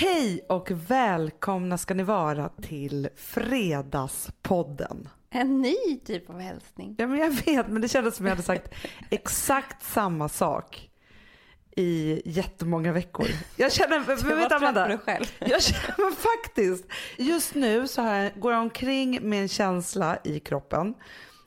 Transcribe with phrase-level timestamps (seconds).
[0.00, 5.08] Hej och välkomna ska ni vara till Fredagspodden.
[5.30, 6.94] En ny typ av hälsning.
[6.98, 8.74] Ja, men jag vet, men det kändes som jag hade sagt
[9.10, 10.90] exakt samma sak
[11.76, 13.26] i jättemånga veckor.
[13.56, 15.24] Jag känner, men vet Amanda, Du själv.
[15.38, 16.84] jag känner faktiskt,
[17.16, 20.94] just nu så här, går jag omkring med en känsla i kroppen.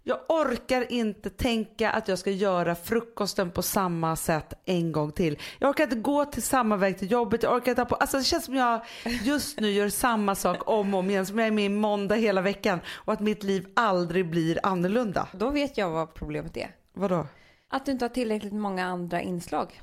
[0.05, 5.39] Jag orkar inte tänka att jag ska göra frukosten på samma sätt en gång till.
[5.59, 7.43] Jag orkar inte gå till samma väg till jobbet.
[7.43, 8.81] Jag orkar inte på, alltså det känns som jag
[9.23, 11.25] just nu gör samma sak om och om igen.
[11.25, 12.79] Som jag är med i måndag hela veckan.
[12.89, 15.27] Och att mitt liv aldrig blir annorlunda.
[15.31, 16.71] Då vet jag vad problemet är.
[16.93, 17.27] Vadå?
[17.69, 19.81] Att du inte har tillräckligt många andra inslag.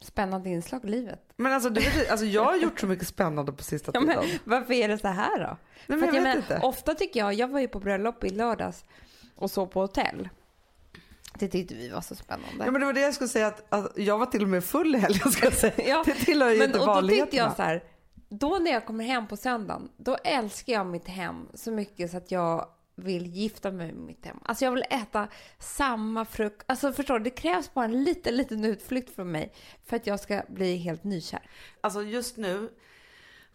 [0.00, 1.20] Spännande inslag i livet.
[1.36, 4.16] Men alltså, du vet, alltså jag har gjort så mycket spännande på sista Ja, tiden.
[4.18, 5.56] men, varför är det så här då?
[5.86, 6.60] Nej, men jag att vet menar, inte.
[6.62, 8.84] Ofta tycker jag, jag var ju på bröllop i lördags
[9.40, 10.28] och så på hotell.
[11.38, 12.64] Det tyckte vi var så spännande.
[12.64, 14.64] Ja, men det var det jag skulle säga att, att jag var till och med
[14.64, 15.74] full i helgen ska jag säga.
[15.88, 17.84] Ja, det tillhör ju Men, inte och då tyckte jag så här,
[18.28, 22.16] då när jag kommer hem på söndagen, då älskar jag mitt hem så mycket så
[22.16, 24.36] att jag vill gifta mig med mitt hem.
[24.44, 26.62] Alltså jag vill äta samma frukt.
[26.66, 29.52] Alltså förstår du, det krävs bara en liten, liten utflykt från mig
[29.84, 31.50] för att jag ska bli helt nykär.
[31.80, 32.70] Alltså just nu,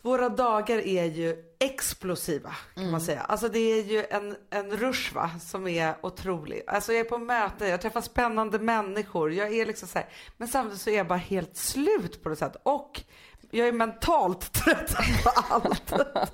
[0.06, 2.92] våra dagar är ju explosiva kan Mm.
[2.92, 3.22] man säga.
[3.22, 6.64] Alltså det är ju en, en rush va, som är otrolig.
[6.68, 9.34] Alltså jag är på möten, jag träffar spännande människor.
[9.34, 12.40] Jag är liksom så här, men samtidigt så är jag bara helt slut på något
[12.40, 12.56] sätt.
[12.64, 13.02] Och
[13.52, 15.86] jag är mentalt trött på allt.
[15.88, 16.08] typ.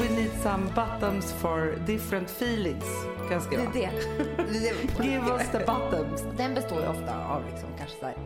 [0.00, 2.84] We need some bottoms for different feelings.
[3.28, 4.42] Kan jag Det är skriva.
[4.98, 5.04] det.
[5.04, 6.22] Give us the bottoms.
[6.36, 8.16] Den består ju ofta av liksom kanske så här,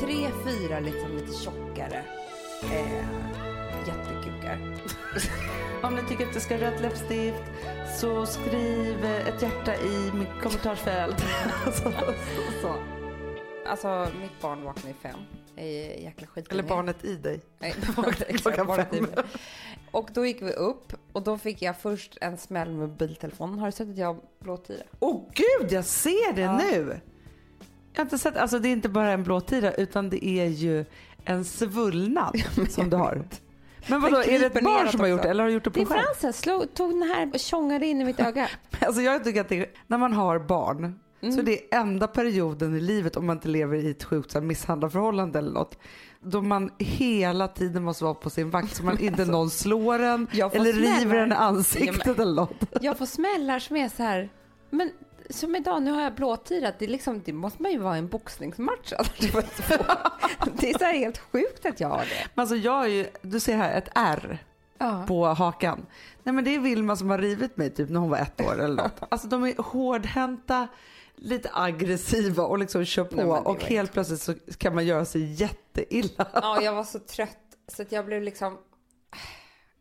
[0.00, 2.04] tre, fyra liksom lite tjockare
[2.72, 3.06] eh,
[4.46, 5.82] jättekukar.
[5.82, 7.42] Om ni tycker att det ska ha rött läppstift
[8.00, 11.20] så skriv ett hjärta i mitt kommentarsfält.
[11.64, 11.92] så,
[12.62, 12.74] så.
[13.66, 15.18] Alltså mitt barn vaknade i fem.
[15.54, 16.52] Jag är jäkla skit.
[16.52, 17.40] Eller barnet i dig.
[17.58, 17.74] Nej,
[18.28, 19.04] klockan barnet i fem.
[19.04, 19.24] mig.
[19.90, 23.58] Och då gick vi upp och då fick jag först en smäll med mobiltelefonen.
[23.58, 24.82] Har du sett att jag har blåtira?
[24.98, 26.56] Åh gud, jag ser det Ja.
[26.58, 27.00] nu!
[27.92, 30.84] Jag har inte sett, alltså det är inte bara en blåtira utan det är ju
[31.24, 33.24] en svullnad som du har.
[33.88, 35.70] Men vadå, är det ett barn som har gjort det eller har du gjort det
[35.70, 36.02] på Det är själv?
[36.02, 38.48] Fransen slog, tog den här och tjongade in i mitt öga.
[38.80, 42.80] Alltså jag tycker att det, när man har barn så är det enda perioden i
[42.80, 45.78] livet om man inte lever i ett sjukt så här misshandlarförhållande eller något.
[46.20, 50.26] Då man hela tiden måste vara på sin vakt så man inte någon slår en
[50.32, 50.98] eller smällar.
[51.00, 52.64] river en i ansiktet Ja, men- eller något.
[52.80, 54.28] Jag får smällar som är så här,
[54.70, 54.90] men
[55.30, 56.78] som idag, nu har jag blåtirat.
[56.78, 58.92] Det, liksom, det måste man ju vara i en boxningsmatch.
[58.92, 59.32] Alltså, det.
[60.60, 62.26] Det är så helt sjukt att jag har det.
[62.34, 64.38] Men alltså jag är ju, du ser här ett R
[64.78, 65.04] Ja.
[65.08, 65.86] på hakan.
[66.22, 68.62] Nej men det är Vilma som har rivit mig typ när hon var ett år
[68.62, 69.02] eller något.
[69.08, 70.68] Alltså de är hårdhänta,
[71.16, 75.04] lite aggressiva och liksom kör på Nej, det och helt plötsligt så kan man göra
[75.04, 76.26] sig jätteilla.
[76.34, 77.38] Ja, jag var så trött
[77.68, 78.58] så att jag blev liksom...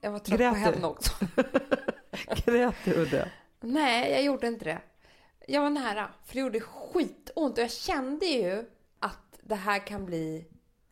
[0.02, 1.12] Jag var trött Grät på henne också.
[2.46, 3.30] Grät du Udde?
[3.62, 4.82] Nej, jag gjorde inte det.
[5.48, 8.66] Jag var nära, för det gjorde skitont och jag kände ju
[9.00, 10.46] att det här kan bli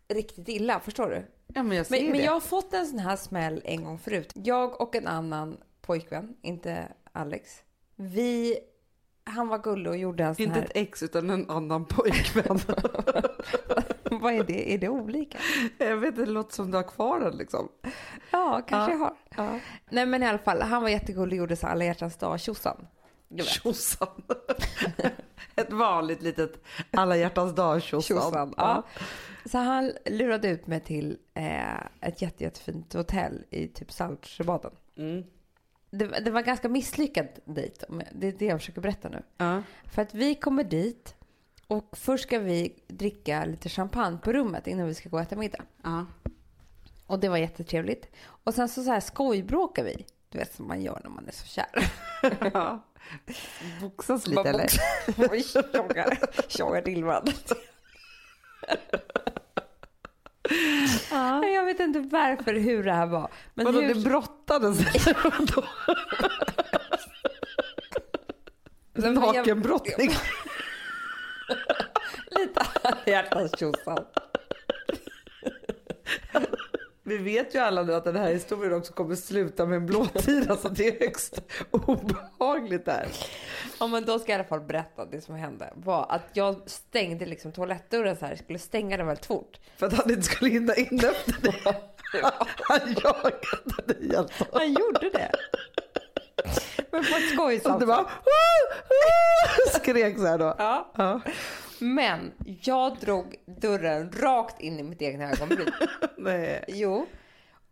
[0.07, 1.25] riktigt illa, förstår du?
[1.47, 2.23] Ja men jag ser Men, men det.
[2.25, 4.31] jag har fått en sån här smäll en gång förut.
[4.35, 7.63] Jag och en annan pojkvän, inte Alex,
[7.95, 8.59] vi...
[9.25, 10.65] Han var gullig och gjorde en sån Inte här...
[10.65, 12.59] ett ex utan en annan pojkvän.
[14.03, 14.73] Vad är det?
[14.73, 15.37] Är det olika?
[15.77, 17.69] jag vet inte, det låter som du har kvar den liksom.
[18.31, 18.97] Ja, kanske Ja.
[19.35, 19.53] jag har.
[19.53, 19.59] Ja.
[19.89, 22.87] Nej men i alla fall, han var jättegullig och gjorde så alla hjärtans dag tjosan.
[23.41, 24.23] Tjosan.
[25.55, 28.53] ett vanligt litet alla hjärtans dag tjosan.
[28.57, 28.83] Ja.
[29.45, 34.71] Så han lurade ut mig till eh, ett jätte, jättefint hotell i typ Saltsjöbaden.
[34.97, 35.23] Mm.
[35.91, 37.85] Det, det var ganska misslyckad dejt.
[38.11, 39.23] Det är det jag försöker berätta nu.
[39.37, 39.63] Ja.
[39.85, 41.15] För att vi kommer dit
[41.67, 45.35] och först ska vi dricka lite champagne på rummet innan vi ska gå och äta
[45.35, 45.63] middag.
[45.83, 46.05] Ja.
[47.07, 48.09] Och det var jättetrevligt.
[48.25, 50.05] Och sen så, så här skojbråkar vi.
[50.33, 51.91] Du vet som man gör när man är så kär.
[52.53, 52.83] ja.
[53.81, 54.69] Boxas lite eller?
[55.17, 56.17] Oj, tjongar.
[56.47, 57.33] Tjongar till varandra.
[61.11, 63.31] Men Jag vet inte varför, hur det här var.
[63.53, 63.93] Men Vadå, hur...
[63.93, 64.79] det brottades
[68.93, 70.09] Nakenbrottning.
[72.31, 72.65] Lite
[73.05, 74.05] hjärtans tjosan.
[77.05, 80.55] Vi vet ju alla nu att den här historien också kommer sluta med en blåtira
[80.57, 81.41] så det är högst
[81.71, 83.07] obehagligt där.
[83.79, 85.73] Ja, men då ska jag i alla fall berätta det som hände.
[85.75, 88.35] Var att jag stängde liksom toalettdörren så här.
[88.35, 89.59] Skulle stänga den väldigt fort.
[89.77, 91.61] För att han inte skulle hinna in efter dig.
[92.61, 94.45] Han jagade dig alltså.
[94.53, 95.31] Han gjorde det.
[96.91, 98.07] Men på ett skojsamt du bara sätt.
[98.07, 100.55] "Ah, ah", skrek så här då.
[100.57, 100.91] Ja.
[100.97, 101.21] Ja.
[101.83, 102.31] Men
[102.61, 105.71] jag drog dörren rakt in i mitt egna ögonbryn.
[106.17, 106.65] Nej.
[106.67, 107.05] Jo.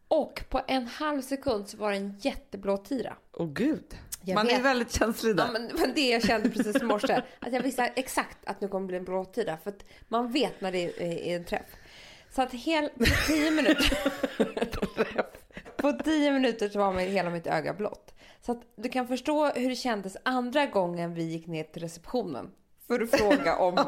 [0.07, 3.15] Och på en halv sekund så var det en jätteblå tira.
[3.33, 3.97] Åh gud.
[4.21, 4.61] Jag Man är vet.
[4.61, 5.45] väldigt känslig där.
[5.45, 7.21] Ja, men det var det jag kände precis i morse.
[7.39, 9.57] Att jag visste exakt att nu kommer bli en blå tira.
[9.57, 11.75] För att man vet när det är, är en träff.
[12.31, 13.97] Så att hel, på tio minuter...
[15.77, 18.13] på tio minuter så var hela mitt öga blått.
[18.41, 22.51] Så att du kan förstå hur det kändes andra gången vi gick ner till receptionen.
[22.91, 23.85] För att fråga om,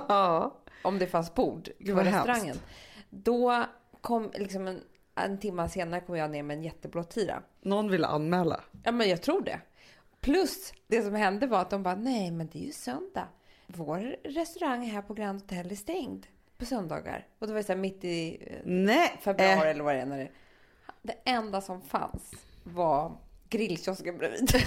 [0.83, 2.45] om det fanns bord Gud, på restaurangen.
[2.45, 2.63] hemskt.
[3.09, 3.65] Då
[4.01, 4.81] kom liksom en,
[5.15, 7.43] en timme senare kom jag ner med en jätteblå tira.
[7.61, 8.59] Någon vill anmäla.
[8.83, 9.59] Ja, men jag tror det.
[10.21, 13.27] Plus, det som hände var att de bara, nej men det är ju söndag.
[13.67, 16.27] Vår restaurang här på Grand Hotel är stängd
[16.57, 17.27] på söndagar.
[17.39, 19.19] Och det var så här mitt i eh, Nej.
[19.21, 20.05] februari Eh, eller vad det är.
[20.05, 20.29] När det...
[21.01, 22.31] det enda som fanns
[22.63, 23.17] var
[23.49, 24.49] grillkiosken bredvid.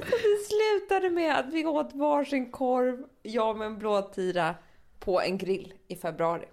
[0.70, 4.54] Slutade med att vi åt varsin korv, jag med en blåtira,
[4.98, 6.44] på en grill i februari.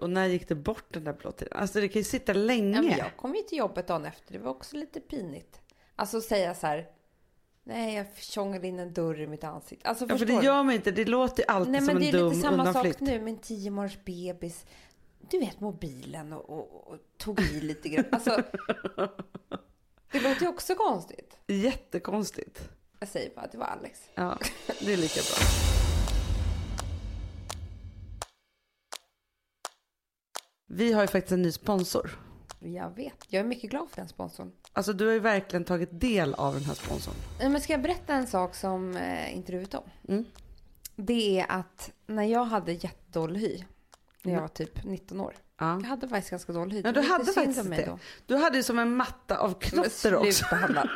[0.00, 1.58] och när gick det bort den där blåtiden?
[1.58, 2.82] Alltså det kan ju sitta länge.
[2.82, 4.32] Men jag kom ju till jobbet dagen efter.
[4.32, 5.60] Det var också lite pinigt.
[5.96, 6.86] Alltså säga så här.
[7.64, 9.88] Nej, jag tjongade in en dörr i mitt ansikte.
[9.88, 10.90] Alltså Ja, för det gör man inte.
[10.90, 12.98] Det låter alltid Nej, som men en det är dum lite samma undanflykt.
[12.98, 14.66] sak nu med en tio månaders bebis.
[15.30, 18.04] Du vet mobilen och, och, och tog i lite grann.
[18.12, 18.30] Alltså,
[20.12, 21.38] det låter ju också konstigt.
[21.46, 22.68] Jättekonstigt.
[23.02, 24.00] Jag säger bara att det var Alex.
[24.14, 24.38] Ja,
[24.80, 25.46] det är lika bra.
[30.66, 32.10] Vi har ju faktiskt en ny sponsor.
[32.60, 33.14] Jag vet.
[33.28, 34.52] Jag är mycket glad för den sponsorn.
[34.72, 37.14] Alltså du har ju verkligen tagit del av den här sponsorn.
[37.40, 39.90] Men ska jag berätta en sak som eh, inte du vet om?
[40.08, 40.24] Mm.
[40.96, 43.64] Det är att när jag hade jättedålig hy,
[44.22, 45.34] när jag var typ 19 år.
[45.62, 45.78] Ja.
[45.82, 46.82] Jag hade faktiskt ganska dålig hy.
[46.84, 47.84] Ja, du hade faktiskt det.
[47.86, 47.98] då.
[48.26, 50.32] Du hade som en matta av knotter också.
[50.32, 50.90] sluta Hanna.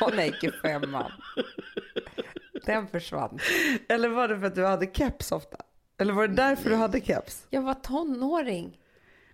[0.00, 1.12] Hon gick i femman.
[2.66, 3.38] Den försvann.
[3.88, 5.56] Eller var det för att du hade keps ofta?
[6.00, 7.46] Eller var det därför du hade keps?
[7.50, 8.78] Jag var tonåring.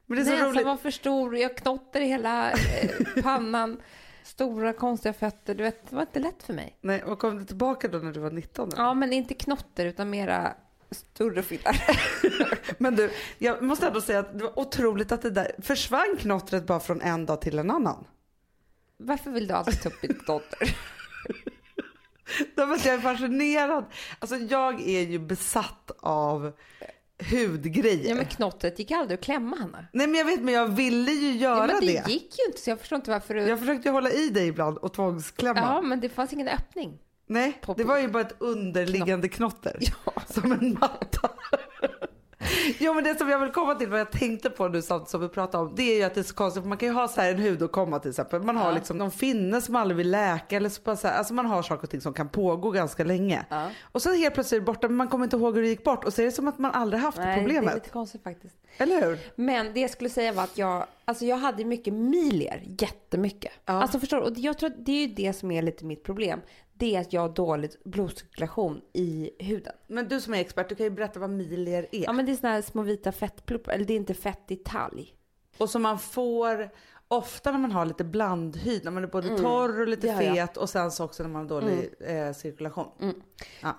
[0.07, 3.81] Men Näsan var för stor, jag knotter i hela eh, pannan.
[4.23, 5.55] Stora konstiga fötter.
[5.55, 6.77] Du vet, det var inte lätt för mig.
[6.81, 8.69] Nej, och kom du tillbaka då när du var 19?
[8.73, 8.83] eller?
[8.83, 10.55] Ja, men inte knotter utan mera
[10.91, 11.83] större fillar.
[12.83, 16.67] Men du, jag måste ändå säga att det var otroligt att det där försvann knottret
[16.67, 18.05] bara från en dag till en annan.
[18.97, 20.77] Varför vill du alltid ta upp mitt knotter?
[22.57, 23.85] Jag är fascinerad.
[24.19, 26.53] Alltså jag är ju besatt av
[27.31, 28.09] hudgrejer.
[28.09, 29.87] Ja, men knottret gick aldrig att klämma, Hanna.
[29.93, 32.13] Nej men jag vet men jag ville ju göra Ja, men det, det.
[32.13, 33.41] gick ju inte så jag förstår inte varför du...
[33.41, 35.61] Jag försökte ju hålla i dig ibland och tvångsklämma.
[35.61, 36.99] Ja, men det fanns ingen öppning.
[37.29, 39.77] Nej, det var ju bara ett underliggande knotter.
[40.07, 40.23] Ja.
[40.27, 41.31] Som en matta.
[42.79, 45.21] Jo men det som jag vill komma till, vad jag tänkte på nu samtidigt som
[45.21, 46.95] vi pratade om, det är ju att det är så konstigt för man kan ju
[46.95, 48.43] ha så här en hudåkomma till exempel.
[48.43, 48.75] Man har Ja.
[48.75, 51.83] liksom någon finne som aldrig vill läka eller så så här, alltså man har saker
[51.83, 53.45] och ting som kan pågå ganska länge.
[53.49, 53.71] Ja.
[53.83, 55.85] Och så helt plötsligt är det borta men man kommer inte ihåg hur det gick
[55.85, 57.71] bort och så är det som att man aldrig haft det Nej, det problemet.
[57.71, 58.55] är lite konstigt faktiskt.
[58.79, 59.19] Eller hur?
[59.35, 63.53] Men det jag skulle säga var att jag, alltså jag hade mycket milier, jättemycket.
[63.65, 63.73] Ja.
[63.73, 64.23] Alltså förstår du?
[64.23, 66.41] Och jag tror att det är ju det som är lite mitt problem.
[66.79, 69.73] Det är att jag har dålig blodcirkulation i huden.
[69.87, 72.05] Men du som är expert, du kan ju berätta vad milier är.
[72.05, 74.57] Ja men det är såna här små vita fettpluppar, eller det är inte fett i
[74.57, 75.15] talg.
[75.59, 76.71] Och som man får
[77.09, 80.35] ofta när man har lite blandhud, när man är både torr och lite Mm.
[80.35, 83.23] fet och sen så också när man har dålig eh, cirkulation.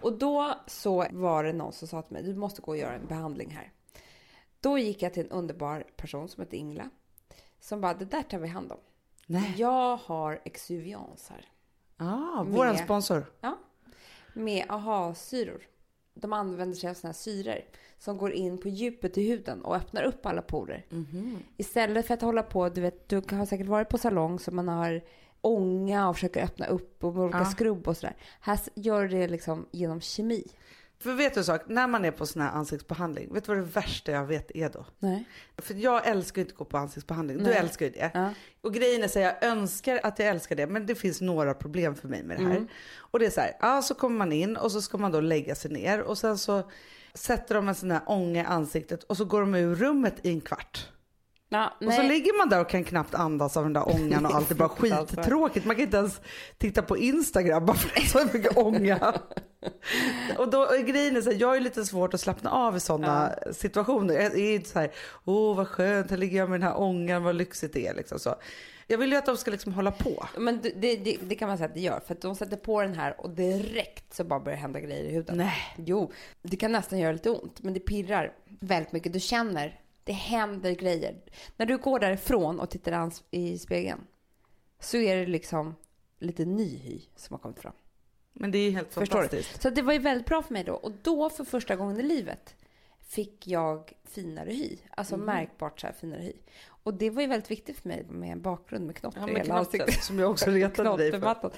[0.02, 2.94] Och då så var det någon som sa till mig, du måste gå och göra
[2.96, 3.72] en behandling här.
[4.62, 6.90] Då gick jag till en underbar person som heter Ingla.
[7.60, 8.78] Som bara, det där tar vi hand om.
[9.26, 9.54] Nej.
[9.58, 11.46] Jag har exuvians här.
[12.00, 13.26] Ah, våran sponsor.
[13.42, 13.58] Ja.
[14.34, 15.62] Med AHA-syror.
[16.14, 17.58] De använder sig av såna här syror
[17.98, 20.86] som går in på djupet i huden och öppnar upp alla porer.
[21.58, 24.68] Istället för att hålla på, du vet, du har säkert varit på salong som man
[24.68, 25.02] har
[25.42, 27.46] ånga och försöker öppna upp och olika Ja.
[27.46, 28.16] skrubb och sådär.
[28.42, 30.44] Här gör det liksom genom kemi.
[31.02, 33.58] För vet du en sak, när man är på sån här ansiktsbehandling, vet du vad
[33.58, 34.86] det värsta jag vet är då?
[35.00, 35.26] Nej.
[35.58, 37.54] För jag älskar ju inte att gå på ansiktsbehandling, du Nej.
[37.54, 38.12] älskar ju det.
[38.14, 38.34] Ja.
[38.62, 41.54] Och grejen är så här, jag önskar att jag älskar det, men det finns några
[41.54, 42.52] problem för mig med det här.
[42.52, 42.68] Mm.
[42.98, 45.22] Och det är så här, ja så kommer man in och så ska man då
[45.22, 46.72] lägga sig ner och sen så
[47.14, 50.30] sätter de en sån här ånga i ansiktet och så går de ur rummet i
[50.30, 50.88] en kvart.
[51.52, 54.36] Ja, Och så ligger man där och kan knappt andas av den där ångan och
[54.36, 55.66] allt är bara skittråkigt.
[55.66, 56.22] Man kan inte ens
[56.58, 59.14] titta på Instagram bara för att det är så mycket ånga.
[60.38, 62.80] och då är grejen är så här, jag är lite svårt att slappna av i
[62.80, 64.14] sådana situationer.
[64.14, 64.92] Jag är inte så här,
[65.26, 68.20] åh vad skönt, här ligger jag med den här ångan, vad lyxigt det är liksom
[68.20, 68.36] så.
[68.92, 70.28] Jag vill ju att de ska liksom hålla på.
[70.38, 72.00] Men det, det, det, kan man säga att det gör.
[72.08, 75.12] För att de sätter på den här och direkt så bara börjar hända grejer i
[75.12, 75.38] huden.
[75.38, 75.76] Nej.
[75.78, 77.64] Jo, det kan nästan göra lite ont.
[77.64, 79.14] Men det pirrar väldigt mycket.
[79.14, 79.80] Du känner,
[80.10, 81.16] det händer grejer.
[81.58, 84.02] När du går därifrån och tittar i spegeln
[84.80, 85.76] så är det liksom
[86.20, 87.74] lite ny hy som har kommit fram.
[88.34, 89.62] Men det är ju helt fantastiskt.
[89.62, 90.74] Så det var ju väldigt bra för mig då.
[90.74, 92.56] Och då för första gången i livet
[93.10, 94.78] fick jag finare hy.
[94.90, 95.26] Alltså Mm.
[95.26, 96.34] märkbart så här finare hy.
[96.84, 99.34] Och det var ju väldigt viktigt för mig med en bakgrund med knotter Ja, i
[99.34, 100.04] med hela ansiktet.
[100.04, 101.52] som jag också retade dig för.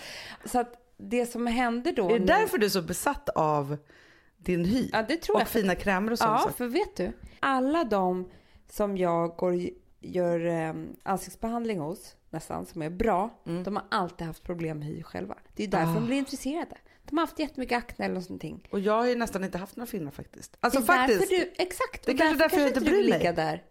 [0.46, 2.06] Så att det som hände då...
[2.10, 3.78] Är det nu- därför du är så besatt av
[4.38, 4.90] din hy?
[4.94, 5.48] Ja, det tror och jag.
[5.48, 6.32] fina krämer och sånt?
[6.32, 6.54] Ja, saker?
[6.56, 7.12] för vet du?
[7.40, 8.30] Alla de
[8.72, 9.60] som jag går
[10.00, 10.74] gör eh,
[11.04, 13.64] ansiktsbehandling hos, nästan, som är bra, Mm.
[13.64, 15.38] de har alltid haft problem med hy själva.
[15.56, 15.96] Det är därför Ah.
[15.96, 16.78] de blir intresserade.
[17.10, 18.38] De har haft jättemycket akne eller.
[18.40, 20.58] Det Och jag har ju nästan inte haft några finnar faktiskt.
[20.60, 21.20] Alltså är faktiskt.
[21.30, 22.06] därför du, exakt.
[22.06, 23.34] Det är kanske därför jag kanske inte bryr mig.
[23.34, 23.64] där.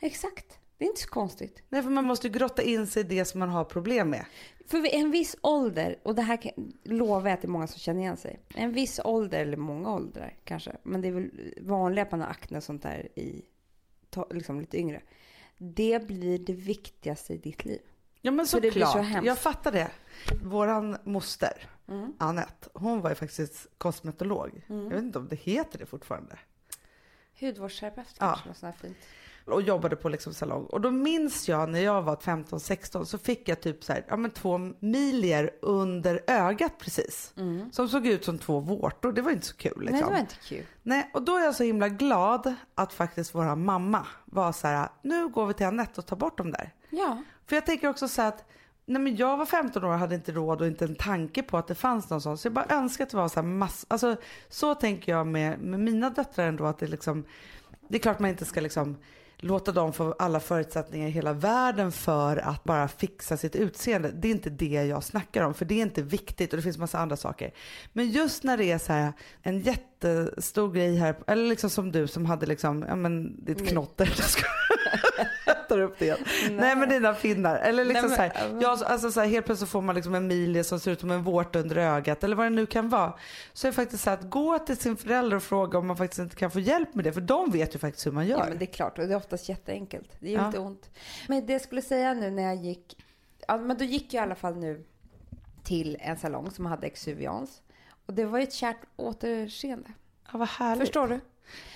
[0.00, 0.58] Exakt.
[0.78, 1.62] Det är inte så konstigt.
[1.68, 4.24] Nej, för man måste ju grotta in sig i det som man har problem med.
[4.66, 7.66] För vid en viss ålder, och det här kan, lovar jag att det är många
[7.66, 8.40] som känner igen sig.
[8.54, 12.28] En viss ålder, eller många åldrar kanske, men det är väl vanligt att man har
[12.28, 13.42] akne och sånt där i
[14.10, 15.02] to- liksom lite yngre.
[15.58, 17.80] Det blir det viktigaste i ditt liv.
[18.20, 19.26] Ja men så såklart, hemskt.
[19.26, 19.90] jag fattar det.
[20.42, 22.12] Våran moster, Mm.
[22.18, 24.62] Anette, hon var ju faktiskt kosmetolog.
[24.66, 26.38] Jag vet inte om det heter det fortfarande.
[27.40, 28.26] Hudvårdsterapeut Ja.
[28.26, 28.96] kanske, något sånt här fint.
[29.50, 30.64] Och jobbade på liksom salong.
[30.64, 34.16] Och då minns jag när jag var 15-16 så fick jag typ så här, ja
[34.16, 37.32] men två milier under ögat precis.
[37.72, 39.12] Som såg ut som två vårtor.
[39.12, 39.92] Det var inte så kul liksom.
[39.92, 40.64] Nej, det var inte kul.
[40.82, 44.88] Nej, och då är jag så himla glad att faktiskt våra mamma var så här,
[45.02, 46.74] nu går vi till Anette och tar bort dem där.
[46.90, 47.22] Ja.
[47.46, 48.44] För jag tänker också så att
[48.88, 51.58] Nej men jag var 15 år och hade inte råd och inte en tanke på
[51.58, 52.38] att det fanns någon sån.
[52.38, 53.86] Så jag bara önskar att det var så här mass...
[53.88, 54.16] Alltså
[54.48, 57.24] så tänker jag med, med mina döttrar ändå att det liksom...
[57.88, 58.96] Det är klart man inte ska liksom
[59.40, 64.10] låta dem få alla förutsättningar i hela världen för att bara fixa sitt utseende.
[64.14, 66.78] Det är inte det jag snackar om för det är inte viktigt och det finns
[66.78, 67.52] massa andra saker.
[67.92, 72.06] Men just när det är så här en jättestor grej här, eller liksom som du
[72.06, 74.14] som hade liksom, ja men ditt knotter.
[75.70, 76.18] Jag Jag tar upp det igen.
[76.60, 76.76] Nej.
[76.76, 77.56] men dina finnar.
[77.58, 80.14] Eller liksom Nej, men- så här, ja, alltså så här, helt plötsligt får man liksom
[80.14, 82.88] en milie som ser ut som en vårta under ögat eller vad det nu kan
[82.88, 83.12] vara.
[83.52, 85.96] Så är det faktiskt så här att gå till sin förälder och fråga om man
[85.96, 88.38] faktiskt inte kan få hjälp med det för de vet ju faktiskt hur man gör.
[88.38, 88.98] Ja, men det är klart.
[88.98, 90.08] Och det är oftast jätteenkelt.
[90.20, 90.46] Det gör Ja.
[90.46, 90.90] inte ont.
[91.28, 92.96] Men det jag skulle säga nu när jag gick...
[93.48, 94.84] Ja, men då gick jag i alla fall nu
[95.64, 97.62] till en salong som hade exuvians.
[98.06, 99.88] Och det var ju ett kärt återseende.
[100.32, 100.80] Ja, vad härligt.
[100.80, 101.20] Förstår du?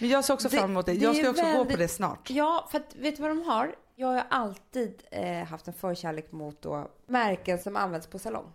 [0.01, 0.93] Men jag ser också fram emot det.
[0.93, 2.31] det Jag ska också gå på väldigt- det snart.
[2.31, 3.75] Ja, för att, vet du vad de har?
[3.95, 8.53] Jag har alltid eh, haft en förkärlek mot då, märken som används på salong.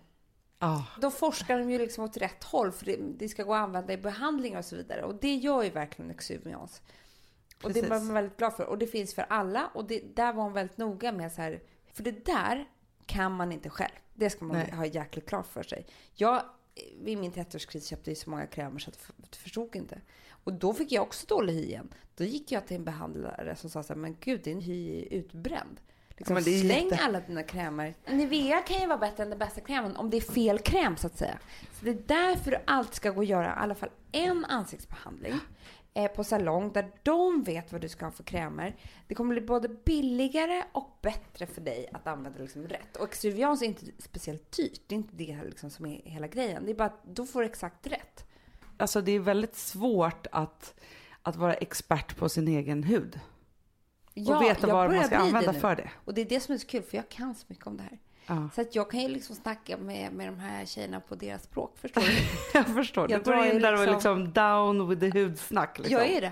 [0.60, 0.86] Ja.
[1.02, 3.94] Då forskar de ju liksom åt rätt håll för det, det ska gå att använda
[3.94, 5.04] i behandlingar och så vidare.
[5.04, 6.82] Och det gör ju verkligen Exuvians.
[7.64, 8.66] Och det var man väldigt glad för.
[8.66, 9.70] Och det finns för alla.
[9.74, 11.62] Och det, där var hon väldigt noga med så här.
[11.94, 12.70] För det där
[13.06, 13.96] kan man inte själv.
[14.14, 14.72] Det ska man Nej.
[14.72, 15.86] ha jäkligt klart för sig.
[16.14, 16.42] Jag
[17.02, 20.02] vid min 30-årskris köpte ju så många krämer så att jag förstod inte.
[20.48, 21.90] Och då fick jag också dålig hy igen.
[22.16, 25.14] Då gick jag till en behandlare som sa så här, men gud din hy är
[25.14, 25.80] utbränd.
[26.10, 27.94] Liksom, men det är släng jätte- alla dina krämer.
[28.08, 31.08] Nivea kan ju vara bättre än den bästa krämen om det är fel kräm så
[31.08, 31.40] att säga.
[31.80, 35.34] Så det är därför du alltid ska gå och göra i alla fall en ansiktsbehandling
[35.94, 38.76] eh, på salong där de vet vad du ska ha för krämer.
[39.08, 42.96] Det kommer bli både billigare och bättre för dig att använda liksom rätt.
[42.98, 44.82] Och Exuvians är inte speciellt dyrt.
[44.88, 46.66] Det är inte det liksom som är hela grejen.
[46.66, 48.24] Det är bara att då får du exakt rätt.
[48.78, 50.74] Alltså det är väldigt svårt att,
[51.22, 53.20] att vara expert på sin egen hud.
[54.30, 55.60] och veta vad man ska använda nu.
[55.60, 55.90] för det.
[56.06, 57.84] Och det är det som är så kul för jag kan så mycket om det
[57.84, 58.00] här.
[58.28, 58.50] Ja.
[58.56, 61.78] Så att jag kan ju liksom snacka med, med de här tjejerna på deras språk,
[61.78, 62.08] förstår du?
[62.54, 63.12] Jag förstår.
[63.12, 65.78] Jag du går in där och liksom- liksom down with the hudsnack.
[65.80, 65.98] Liksom.
[65.98, 66.32] Jag är det.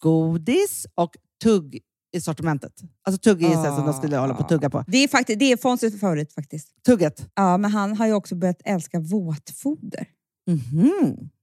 [0.00, 1.80] godis och tugg
[2.12, 2.72] i sortimentet.
[3.02, 3.76] Alltså tugg är ah.
[3.76, 4.84] som de skulle hålla på att tugga på.
[4.86, 6.68] Det är, faktiskt, det är Fonzies favorit faktiskt.
[6.86, 7.26] Tugget.
[7.34, 10.06] Ja, men han har ju också börjat älska våtfoder.
[10.46, 11.30] Mhm.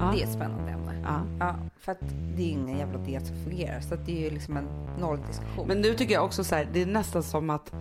[0.00, 0.12] Ja.
[0.14, 1.02] det är ett spännande ämne.
[1.04, 1.46] Ja.
[1.46, 2.00] Ja, för att
[2.36, 3.80] det är ju ingen jävla diet som fungerar.
[3.80, 4.68] Så att det är ju liksom en
[5.00, 5.68] nolldiskussion.
[5.68, 7.72] Men nu tycker jag också så här, det är nästan som att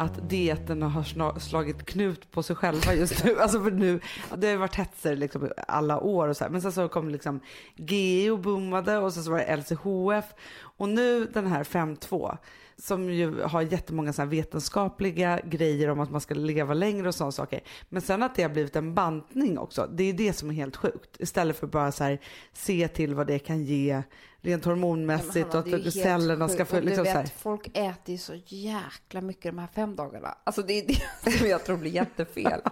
[0.00, 3.38] att dieterna har slagit knut på sig själva just nu.
[3.40, 4.00] Alltså för nu,
[4.36, 6.50] det har ju varit hetser liksom alla år och så här.
[6.50, 7.40] Men sen så kom liksom
[7.76, 12.36] GEO boomade och sen så var det LCHF och nu den här 5.2
[12.80, 17.32] som ju har jättemånga så vetenskapliga grejer om att man ska leva längre och sådana
[17.32, 17.60] saker.
[17.88, 20.76] Men sen att det har blivit en bantning också, det är det som är helt
[20.76, 21.16] sjukt.
[21.18, 22.20] Istället för bara så här
[22.52, 24.02] se till vad det kan ge
[24.42, 29.20] rent hormonmässigt och att cellerna ska få liksom du vet, folk äter ju så jäkla
[29.20, 30.38] mycket de här fem dagarna.
[30.44, 32.60] Alltså det är det som jag tror blir jättefel.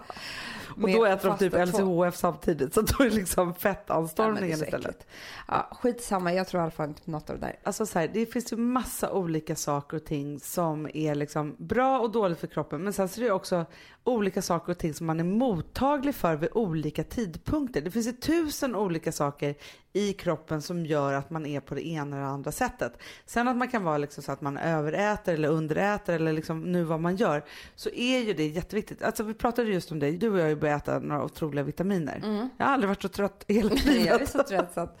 [0.69, 3.73] Och då äter de typ LCHF samtidigt så då är det liksom Ja, det är
[3.73, 5.07] fettanstormningen så istället.
[5.47, 7.59] Ja, skitsamma, jag tror i alla fall inte på något av det där.
[7.63, 11.99] Alltså så här, det finns ju massa olika saker och ting som är liksom bra
[11.99, 12.83] och dåligt för kroppen.
[12.83, 13.65] Men sen så är det också
[14.03, 17.81] olika saker och ting som man är mottaglig för vid olika tidpunkter.
[17.81, 19.55] Det finns ju tusen olika saker
[19.93, 22.93] i kroppen som gör att man är på det ena eller andra sättet.
[23.25, 26.83] Sen att man kan vara liksom så att man överäter eller underäter eller liksom nu
[26.83, 27.43] vad man gör
[27.75, 29.03] så är ju det jätteviktigt.
[29.03, 31.63] Alltså vi pratade just om det, du och jag har ju börjat äta några otroliga
[31.63, 32.49] vitaminer.
[32.57, 33.79] Jag har aldrig varit så trött hela Mm.
[33.85, 34.29] jag är livet.
[34.29, 34.99] så trött så att...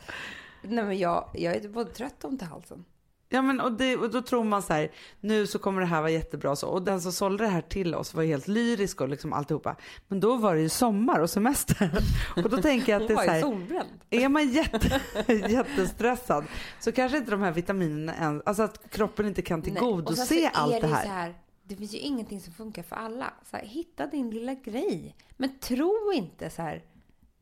[0.61, 2.85] Nej men jag, jag är både trött och ont i halsen.
[3.31, 6.01] Ja men och, det, och då tror man så här, nu så kommer det här
[6.01, 6.67] vara jättebra så.
[6.67, 9.75] Och den som sålde det här till oss var helt lyrisk och liksom alltihopa.
[10.07, 11.91] Men då var det ju sommar och semester.
[12.43, 15.01] Och då tänker jag att det är så här, är man jätte,
[15.49, 16.45] jättestressad
[16.79, 20.87] så kanske inte de här vitaminerna än, alltså att kroppen inte kan tillgodose allt det
[20.87, 21.07] här.
[21.07, 21.35] Här.
[21.63, 23.33] Det finns ju ingenting som funkar för alla.
[23.51, 25.15] Så här, hitta din lilla grej.
[25.37, 26.83] Men tro inte så här,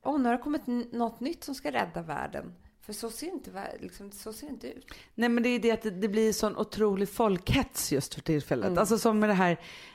[0.03, 2.53] åh nu har det kommit något nytt som ska rädda världen.
[2.87, 4.93] För så ser inte, liksom, så ser inte ut.
[5.15, 8.67] Nej men det är det att det, det blir sån otrolig folkhets just för tillfället.
[8.67, 8.77] Mm.
[8.77, 9.51] Alltså som med det här,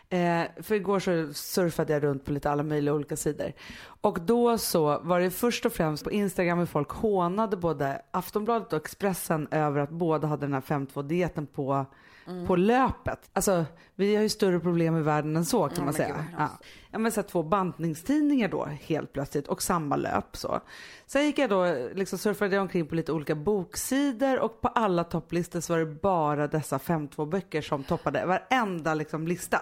[0.08, 3.52] eh, för igår så surfade jag runt på lite alla möjliga olika sidor.
[3.82, 8.72] Och då så var det först och främst på Instagram hur folk hånade både Aftonbladet
[8.72, 11.86] och Expressen över att båda hade den här 5.2 dieten på,
[12.26, 12.46] Mm.
[12.46, 13.30] på löpet.
[13.32, 16.24] Alltså vi har ju större problem i världen än så kan Ja, man säga.
[16.38, 16.48] Ja.
[16.90, 20.60] Ja, men så två bantningstidningar då helt plötsligt och samma löp så.
[21.06, 25.04] Sen gick jag då, liksom surfade jag omkring på lite olika boksidor och på alla
[25.04, 29.60] topplistor så var det bara dessa 5.2 böcker som toppade varenda liksom lista.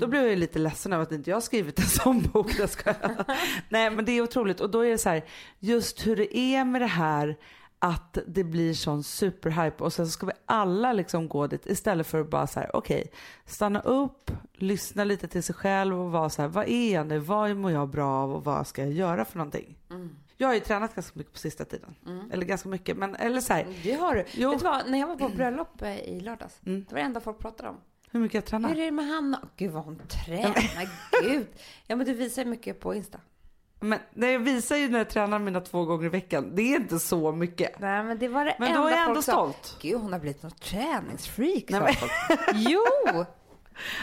[0.00, 2.58] Då blev jag lite ledsen över att inte jag skrivit en sån bok.
[2.58, 2.94] Jag ska...
[3.68, 5.24] Nej men det är otroligt och då är det så här,
[5.58, 7.36] just hur det är med det här
[7.78, 12.06] att det blir sån superhype och sen så ska vi alla liksom gå dit istället
[12.06, 13.10] för att bara så här, okej,
[13.44, 17.18] stanna upp, lyssna lite till sig själv och vara så här, vad är jag nu,
[17.18, 19.78] vad mår jag bra av och vad ska jag göra för någonting?
[20.36, 21.94] Jag har ju tränat ganska mycket på sista tiden.
[22.32, 24.24] Eller ganska mycket, men eller så här, Det har du.
[24.34, 24.50] Jo.
[24.50, 26.84] Vet du vad, när jag var på bröllop eh, i lördags, Mm.
[26.88, 27.76] det var det enda folk pratade om.
[28.10, 28.68] hur mycket jag tränar.
[28.68, 29.48] Hur är det med Hanna?
[29.56, 30.88] Gud vad hon tränar,
[31.22, 31.46] gud.
[31.86, 33.18] Ja men du visar mycket på Insta.
[33.80, 36.50] Men det jag visar ju när jag tränar mina två gånger i veckan.
[36.54, 37.80] Det är inte så mycket.
[37.80, 39.32] Nej men det var det Men enda då är jag ändå sa.
[39.32, 39.76] stolt.
[39.82, 42.38] Gud hon har blivit något träningsfreak Nej, sa men-.
[42.54, 42.80] Jo!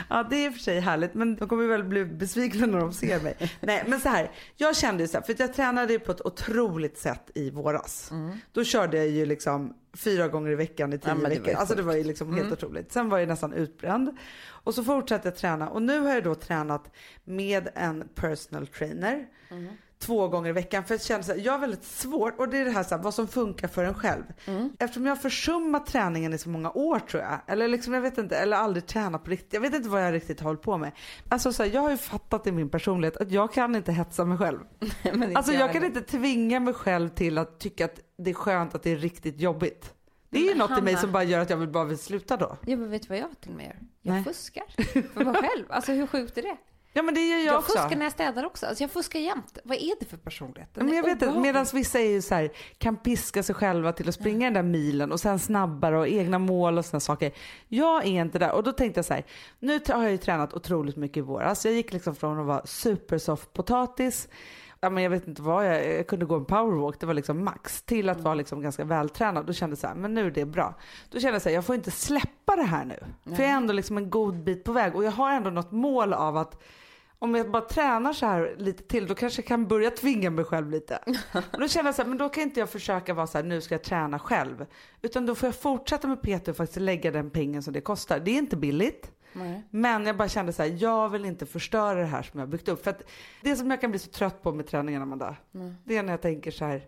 [0.10, 2.80] Ja det är i och för sig härligt men de kommer väl bli besvikna när
[2.80, 3.52] de ser mig.
[3.62, 6.26] Nej men så här, jag kände ju så här, för jag tränade ju på ett
[6.26, 8.12] otroligt sätt i våras.
[8.52, 11.54] Då körde jag ju liksom fyra gånger i veckan i tio Ja, veckor.
[11.54, 12.92] Alltså det var ju liksom helt otroligt.
[12.92, 14.18] Sen var jag nästan utbränd.
[14.46, 19.26] Och så fortsatte jag träna och nu har jag då tränat med en personal trainer.
[20.06, 22.58] Två gånger i veckan för jag känner så här, jag har väldigt svårt och det
[22.58, 24.24] är det här, så här vad som funkar för en själv.
[24.80, 27.40] Eftersom jag har försummat träningen i så många år tror jag.
[27.48, 29.54] Eller liksom jag vet inte, eller aldrig tränat på riktigt.
[29.54, 30.92] Jag vet inte vad jag riktigt har hållit på med.
[31.30, 34.26] Alltså så här, jag har ju fattat i min personlighet att jag kan inte hetsa
[34.26, 34.60] mig själv.
[35.36, 38.84] Alltså jag kan inte tvinga mig själv till att tycka att det är skönt att
[38.84, 39.94] det är riktigt jobbigt.
[40.30, 41.98] Det är ju något i mig Hanna- som bara gör att jag vill bara vill
[41.98, 42.58] sluta då.
[42.66, 43.78] Ja men vet du vad jag till och med gör?
[44.02, 44.24] Jag Nej.
[44.24, 44.64] fuskar.
[45.14, 45.66] För mig själv.
[45.70, 46.58] Alltså hur sjukt är det?
[46.96, 47.72] Ja men det gör jag, Jag, också.
[47.78, 48.66] fuskar när jag städar också.
[48.66, 49.58] Alltså jag fuskar jämt.
[49.64, 50.70] Vad är det för personlighet?
[50.74, 53.94] Den Men jag vet inte, medan vissa är ju så här, kan piska sig själva
[53.94, 57.32] till att springa den där milen och sen snabbare och egna mål och sådana saker.
[57.68, 59.26] Jag är inte där och då tänkte jag så här,
[59.60, 61.66] nu har jag ju tränat otroligt mycket i våras.
[61.66, 64.28] Jag gick liksom från att vara supersoft potatis,
[64.84, 67.44] ja, men jag vet inte vad jag, jag kunde gå en powerwalk, det var liksom
[67.44, 69.46] max, till att vara liksom ganska vältränad.
[69.46, 70.76] Då kände jag så här, men nu är det bra.
[71.10, 73.00] Då kände jag så här, jag får inte släppa det här nu.
[73.24, 75.72] För jag är ändå liksom en god bit på väg och jag har ändå något
[75.72, 76.64] mål av att
[77.20, 80.46] om jag bara tränar så här lite till då kanske jag kan börja tvinga mig
[80.46, 81.00] själv lite.
[81.54, 83.46] Och då känner jag så här, men då kan inte jag försöka vara så här,
[83.46, 84.66] nu ska jag träna själv.
[85.02, 88.20] Utan då får jag fortsätta med PT och faktiskt lägga den pengen som det kostar.
[88.20, 89.12] Det är inte billigt.
[89.34, 89.64] Nej.
[89.70, 92.52] Men jag bara kände så här, jag vill inte förstöra det här som jag har
[92.52, 92.84] byggt upp.
[92.84, 93.02] För att
[93.42, 95.36] det som jag kan bli så trött på med träningen Amanda,
[95.84, 96.82] det är när jag tänker så här,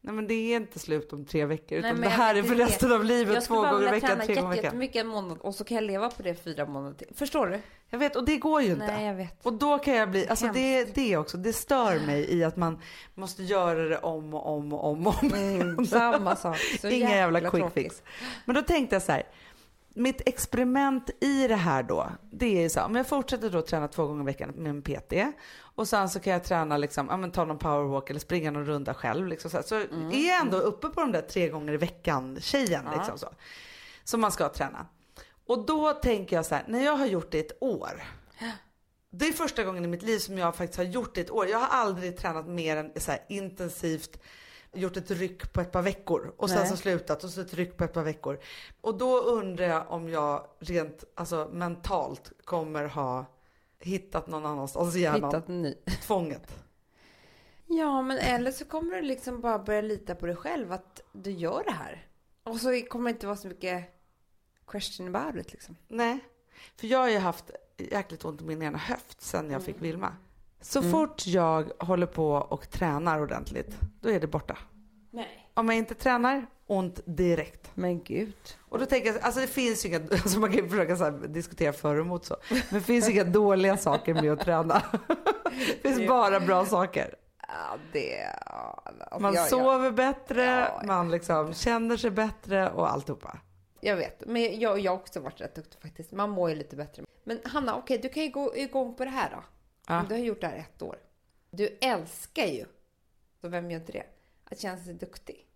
[0.00, 1.78] nej men det är inte slut om tre veckor.
[1.78, 2.64] Utan men det jag här är för det.
[2.64, 4.64] resten av Jag livet, skulle två bara gånger i veckan, tre gånger i veckan.
[4.64, 7.06] jättemycket en månad och så kan jag leva på det fyra månader till.
[7.14, 7.60] Förstår du?
[7.90, 8.86] Jag vet, och det går ju inte.
[8.86, 9.46] Nej, jag vet.
[9.46, 12.78] Och då kan jag bli, alltså det, det också, det stör mig i att man
[13.14, 15.06] måste göra det om och om och om.
[15.06, 15.32] Och om.
[15.32, 16.56] Mm, samma sak.
[16.80, 17.74] Så Inga jävla quick tråkigt.
[17.74, 18.02] fix.
[18.44, 19.22] Men då tänkte jag så här,
[19.94, 23.88] mitt experiment i det här då, det är så här, om jag fortsätter då träna
[23.88, 25.12] två gånger i veckan med en PT
[25.60, 28.66] och sen så kan jag träna liksom, ja men ta någon powerwalk eller springa någon
[28.66, 31.76] runda själv liksom så, så är jag ändå uppe på de där tre gånger i
[31.76, 32.96] veckan tjejen Ja.
[32.98, 33.28] liksom så.
[34.04, 34.86] Som man ska träna.
[35.46, 38.02] Och då tänker jag så här, när jag har gjort det ett år.
[39.10, 41.48] Det är första gången i mitt liv som jag faktiskt har gjort det ett år.
[41.48, 44.18] Jag har aldrig tränat mer än så intensivt
[44.72, 46.68] gjort ett ryck på ett par veckor och sen Nej.
[46.68, 48.38] så slutat och så ett ryck på ett par veckor.
[48.80, 53.26] Och då undrar jag om jag rent alltså mentalt kommer ha
[53.78, 55.24] hittat någon annanstans i hjärnan.
[55.24, 55.74] Hittat ny.
[56.02, 56.64] Tvånget.
[57.66, 61.30] Ja, men eller så kommer du liksom bara börja lita på dig själv att du
[61.30, 62.06] gör det här.
[62.44, 63.84] Och så kommer det inte vara så mycket
[64.66, 65.76] question about it liksom.
[65.88, 66.18] Nej,
[66.76, 70.16] för jag har ju haft jäkligt ont i min ena höft sen jag fick Vilma.
[70.62, 70.90] Så Mm.
[70.90, 74.58] fort jag håller på och tränar ordentligt, då är det borta.
[75.10, 75.50] Nej.
[75.54, 77.70] Om jag inte tränar, ont direkt.
[77.74, 78.34] Men gud.
[78.68, 81.10] Och då tänker jag, alltså det finns ju inga, alltså man kan ju försöka så
[81.10, 82.36] diskutera för och emot så.
[82.50, 84.82] Men det finns inga dåliga saker med att träna.
[85.82, 87.14] Det finns bara bra saker.
[87.48, 88.24] Ja, det...
[88.24, 93.38] Alltså, Man jag, jag, sover bättre, Ja, man liksom känner sig bättre och alltihopa.
[93.80, 96.12] jag vet, men jag, jag har också varit rätt duktig faktiskt.
[96.12, 97.02] Man mår ju lite bättre.
[97.24, 99.44] Men Hanna, okej, du kan ju gå igång på det här då.
[99.88, 100.04] Ja.
[100.08, 100.96] Du har gjort det här ett år.
[101.50, 102.64] Du älskar ju,
[103.40, 104.04] så vem gör inte det,
[104.44, 105.46] att känna sig duktig.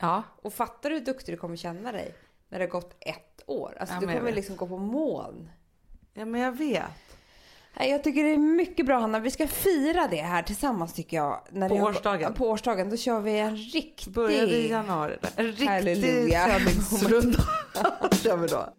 [0.00, 2.14] Ja, Och fattar du hur duktig du kommer känna dig
[2.48, 3.76] när det har gått ett år?
[3.80, 5.50] Alltså Ja, du kommer liksom gå på moln.
[6.14, 6.82] ja men jag vet.
[7.78, 9.18] Jag tycker det är mycket bra Hanna.
[9.20, 11.40] Vi ska fira det här tillsammans tycker jag.
[11.50, 12.34] När På har- årsdagen.
[12.34, 12.90] På årsdagen.
[12.90, 14.12] Då kör vi en riktig...
[14.12, 15.16] Började i januari.
[15.36, 17.38] En riktig träningsrunda.
[18.12, 18.72] kör vi då.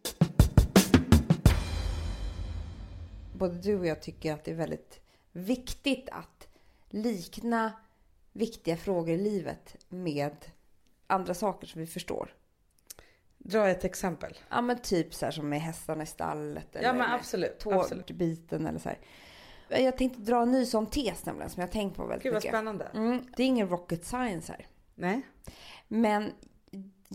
[3.44, 5.00] Både du och jag tycker att det är väldigt
[5.32, 6.48] viktigt att
[6.90, 7.72] likna
[8.32, 10.36] viktiga frågor i livet med
[11.08, 12.34] andra saker som vi förstår.
[13.38, 14.38] Dra ett exempel.
[14.50, 16.76] Ja men typ så här som med hästarna i stallet.
[16.76, 17.60] Eller Ja men absolut.
[17.60, 19.00] Tårbiten eller så här.
[19.70, 22.34] Jag tänkte dra en ny sån tes nämligen som jag har tänkt på väldigt Gud
[22.34, 22.52] vad mycket.
[22.52, 22.86] spännande.
[22.94, 24.68] Mm, det är ingen rocket science här.
[24.96, 25.22] Nej.
[25.88, 26.32] Men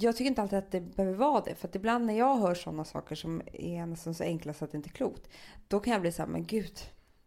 [0.00, 1.54] jag tycker inte alltid att det behöver vara det.
[1.54, 4.70] För att ibland när jag hör sådana saker som är nästan så enkla så att
[4.70, 5.28] det inte är klokt.
[5.68, 6.78] Då kan jag bli så här, men gud,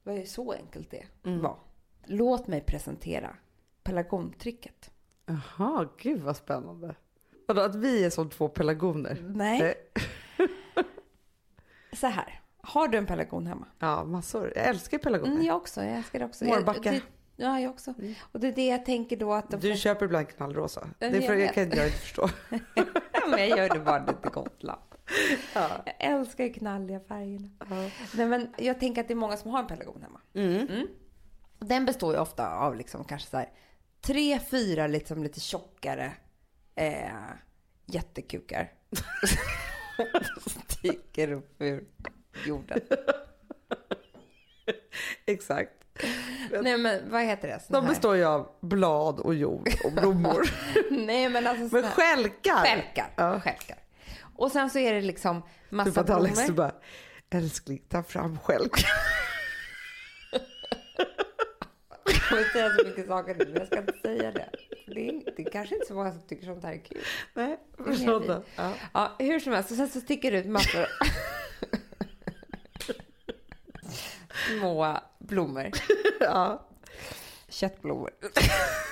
[0.03, 1.57] vad är så enkelt det var?
[2.05, 3.36] Låt mig presentera
[3.84, 4.91] pelargontricket.
[5.25, 6.95] Jaha, gud vad spännande.
[7.47, 9.31] Vadå, att vi är som två pelargoner?
[9.36, 9.73] Nej.
[11.93, 13.67] Så här, har du en pelargon hemma?
[13.79, 14.53] Ja, massor.
[14.55, 15.31] Jag älskar pelargoner.
[15.31, 16.45] Mm, jag också, jag älskar det också.
[16.45, 17.01] Mårbacka.
[17.35, 17.93] Ja, jag också.
[18.21, 19.61] Och det är det jag tänker då att...
[19.61, 20.87] Du får- köper ibland knallrosa.
[20.99, 22.29] Det är för, jag kan jag inte förstå.
[23.13, 24.81] Ja, men jag gör det bara lite Gotland.
[25.53, 27.49] Jag älskar ju knalliga färgerna.
[28.13, 30.19] Nej, men jag tänker att det är många som har en pelargon hemma.
[30.33, 30.87] Mm.
[31.59, 33.49] Den består ju ofta av liksom kanske så här,
[34.01, 36.11] tre, fyra liksom lite tjockare
[36.75, 37.11] eh,
[37.85, 38.71] jättekukar.
[40.67, 41.85] Sticker upp ur
[42.47, 42.79] jorden.
[45.25, 45.71] Exakt.
[46.63, 47.59] Nej men vad heter det?
[47.59, 50.49] Sån De består ju av blad och jord och blommor.
[50.91, 52.61] Nej men alltså Men stjälkar!
[52.61, 53.07] Stjälkar.
[53.15, 53.39] Ja.
[53.39, 53.77] stjälkar.
[54.35, 56.71] Och sen så är det liksom massa Typ att Alex du blommor.
[57.29, 58.89] bara, älskling ta fram stjälkar.
[62.05, 64.49] Jag kommer säga så mycket saker nu, men jag ska inte säga det.
[64.87, 67.01] Det är, det är kanske inte så många som tycker sånt här är kul.
[67.33, 68.45] Nej, förstått.
[68.55, 68.71] Ja.
[68.93, 70.85] Ja, hur som helst, och sen så sticker det ut massor
[74.47, 75.71] små blommor.
[76.19, 76.67] ja.
[77.49, 78.12] Köttblommor.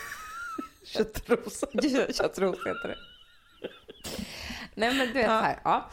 [0.86, 1.68] Köttrosa.
[2.14, 2.98] Köttros heter det.
[4.76, 5.90] Nej men du vet så här, ja.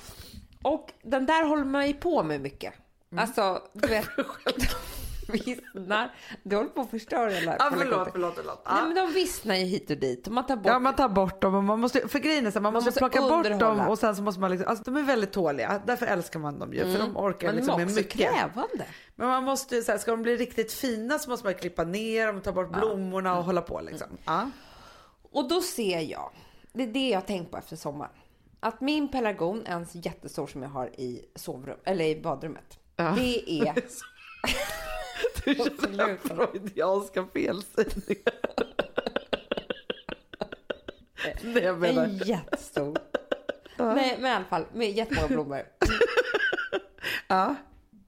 [0.62, 2.75] Och den där håller man ju på med mycket.
[3.16, 4.09] Alltså, du vet.
[5.29, 6.15] Vissnar.
[6.43, 8.62] Du håller på att förstöra hela Ja, förlåt, förlåt, förlåt.
[8.67, 8.85] Nej, Ja.
[8.87, 10.27] men de vissnar ju hit och dit.
[10.27, 12.51] Och man tar bort Ja, man tar bort dem och man måste, för grejen är
[12.51, 13.79] så här, man, måste, måste plocka bort underhålla.
[13.83, 16.59] dem och sen så måste man liksom, alltså de är väldigt tåliga, därför älskar man
[16.59, 18.12] dem ju, för de orkar Men liksom är med mycket.
[18.12, 18.85] krävande.
[19.15, 21.85] Men man måste ju så här, ska de bli riktigt fina så måste man klippa
[21.85, 24.09] ner dem, ta bort blommorna och hålla på liksom.
[24.25, 24.51] Ja.
[25.33, 26.31] Och då ser jag,
[26.73, 28.12] det är det jag har tänkt på efter sommaren.
[28.61, 32.79] Att min pelargon, en jättestor som jag har i sovrum, eller i badrummet.
[32.97, 33.15] Ja.
[33.19, 33.75] Det är...
[35.46, 38.32] Du känner freudianska felsägningar.
[41.42, 42.04] Nej, jag menar.
[42.04, 42.98] En jättestor.
[43.78, 45.62] Nej, men i alla fall med jättemånga blommor.
[47.28, 47.54] Ja.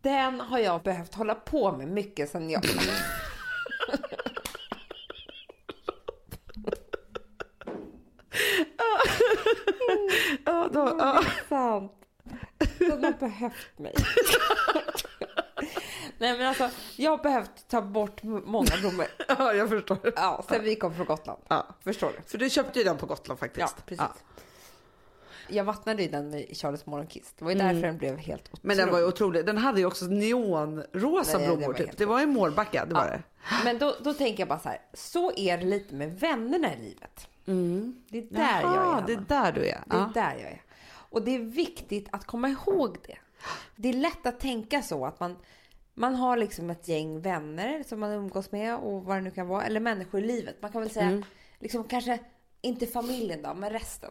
[0.02, 2.62] Den har jag behövt hålla på med mycket sen jag...
[10.44, 11.24] Ja, då, ja.
[11.48, 11.92] Sant.
[12.78, 13.94] Den har behövt mig.
[16.18, 19.06] Nej men alltså, jag har behövt ta bort många blommor.
[19.28, 19.98] ja, jag förstår.
[20.16, 21.42] Ja, sen vi kom från Gotland.
[21.48, 21.66] Ja.
[21.84, 22.30] Förstår du?
[22.30, 23.74] För du köpte ju den på Gotland faktiskt.
[23.76, 24.24] Ja, precis.
[25.50, 27.34] Jag vattnade ju den med Charles morgonkvist.
[27.38, 28.60] Det var ju därför den blev helt otrolig.
[28.64, 29.46] Men den var ju otrolig.
[29.46, 31.96] Den hade ju också neonrosa Nej, det blommor var typ.
[31.96, 33.22] Det var ju Mårbacka, det var det.
[33.64, 36.76] Men då, då tänker jag bara så här, så är det lite med vännerna i
[36.76, 37.28] livet.
[38.08, 39.06] Det är där jag är, Jaha, Hanna.
[39.06, 39.82] det är där du är.
[39.86, 40.10] Det är Ja.
[40.14, 40.62] där jag är.
[40.90, 43.16] Och det är viktigt att komma ihåg det.
[43.76, 45.36] Det är lätt att tänka så att man,
[45.98, 49.48] man har liksom ett gäng vänner som man umgås med och vad det nu kan
[49.48, 49.64] vara.
[49.64, 50.56] Eller människor i livet.
[50.62, 51.22] Man kan väl säga,
[51.58, 52.18] liksom kanske
[52.60, 54.10] inte familjen då, men resten.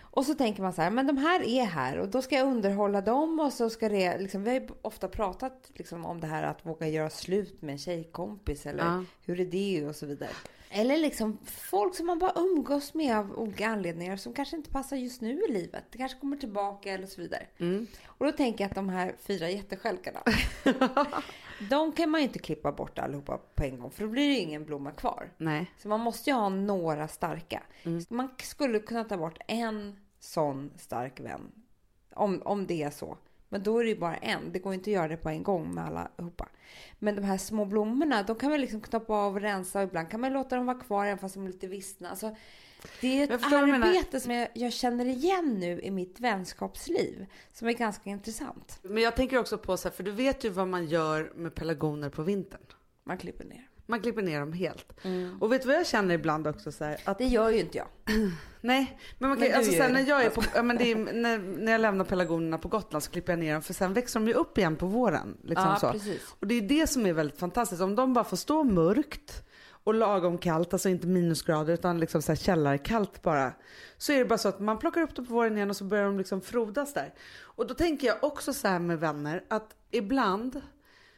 [0.00, 2.46] Och så tänker man så här, men de här är här och då ska jag
[2.46, 6.26] underhålla dem och så ska det, liksom, vi har ju ofta pratat liksom, om det
[6.26, 9.04] här att våga göra slut med en tjejkompis eller Ja.
[9.24, 10.30] hur är det och så vidare.
[10.70, 14.96] Eller liksom folk som man bara umgås med av olika anledningar som kanske inte passar
[14.96, 15.84] just nu i livet.
[15.90, 17.46] Det kanske kommer tillbaka eller så vidare.
[18.06, 20.22] Och då tänker jag att de här fyra jättestjälkarna,
[21.70, 24.34] de kan man ju inte klippa bort allihopa på en gång för då blir det
[24.34, 25.30] ju ingen blomma kvar.
[25.38, 25.70] Nej.
[25.78, 27.62] Så man måste ju ha några starka.
[28.08, 31.52] Man skulle kunna ta bort en sån stark vän.
[32.14, 33.18] Om, om det är så.
[33.56, 34.52] Men då är det ju bara en.
[34.52, 36.48] Det går inte att göra det på en gång med allihopa.
[36.98, 39.78] Men de här små blommorna, de kan man liksom knoppa av och rensa.
[39.78, 42.10] Och ibland kan man låta dem vara kvar även fast de är lite vissna.
[42.10, 42.36] Alltså,
[43.00, 47.26] det är ett arbete som jag, jag känner igen nu i mitt vänskapsliv.
[47.52, 48.78] Som är ganska intressant.
[48.82, 51.54] Men jag tänker också på så här, för du vet ju vad man gör med
[51.54, 52.66] pelargoner på vintern.
[53.04, 53.65] Man klipper ner.
[53.86, 54.92] Man klipper ner dem helt.
[55.40, 57.78] Och vet du vad jag känner ibland också så här, att Det gör ju inte
[57.78, 57.86] jag.
[58.60, 60.96] Nej, men man kan, Men alltså, sen när jag är på, ja, men det är,
[60.96, 64.20] när, när jag lämnar pelargonerna på Gotland så klipper jag ner dem för sen växer
[64.20, 65.36] de ju upp igen på våren.
[65.42, 65.90] Liksom Ja, så.
[65.92, 66.34] precis.
[66.40, 67.82] Och det är det som är väldigt fantastiskt.
[67.82, 72.32] Om de bara får stå mörkt och lagom kallt, alltså inte minusgrader utan liksom så
[72.32, 73.52] här källarkallt bara.
[73.98, 75.84] Så är det bara så att man plockar upp dem på våren igen och så
[75.84, 77.14] börjar de liksom frodas där.
[77.40, 80.62] Och då tänker jag också så här med vänner att ibland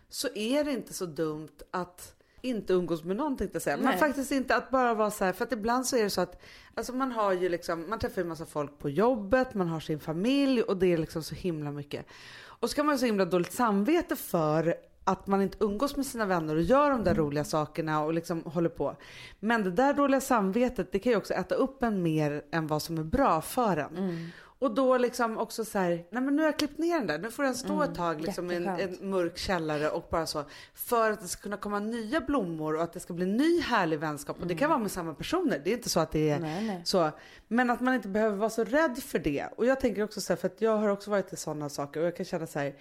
[0.08, 3.76] så är det inte så dumt att inte umgås med någon tänkte jag säga.
[3.76, 3.98] Men Nej.
[3.98, 6.42] faktiskt inte att bara vara så här, för att ibland så är det så att
[6.74, 10.00] alltså man har ju liksom, man träffar ju massa folk på jobbet, man har sin
[10.00, 12.06] familj och det är liksom så himla mycket.
[12.40, 14.74] Och så kan man ha så himla dåligt samvete för
[15.04, 18.42] att man inte umgås med sina vänner och gör de där roliga sakerna och liksom
[18.42, 18.96] håller på.
[19.40, 22.82] Men det där dåliga samvetet det kan ju också äta upp en mer än vad
[22.82, 24.30] som är bra för en.
[24.60, 27.18] Och då liksom också så här, nej men nu har jag klippt ner den där,
[27.18, 30.44] nu får den stå ett tag liksom i en, en mörk källare och bara så.
[30.74, 33.98] För att det ska kunna komma nya blommor och att det ska bli ny härlig
[33.98, 34.40] vänskap.
[34.40, 36.66] Och det kan vara med samma personer, det är inte så att det är Nej,
[36.66, 36.80] nej.
[36.84, 37.10] så.
[37.48, 39.46] Men att man inte behöver vara så rädd för det.
[39.56, 42.00] Och jag tänker också så här, för att jag har också varit i sådana saker
[42.00, 42.74] och jag kan känna så här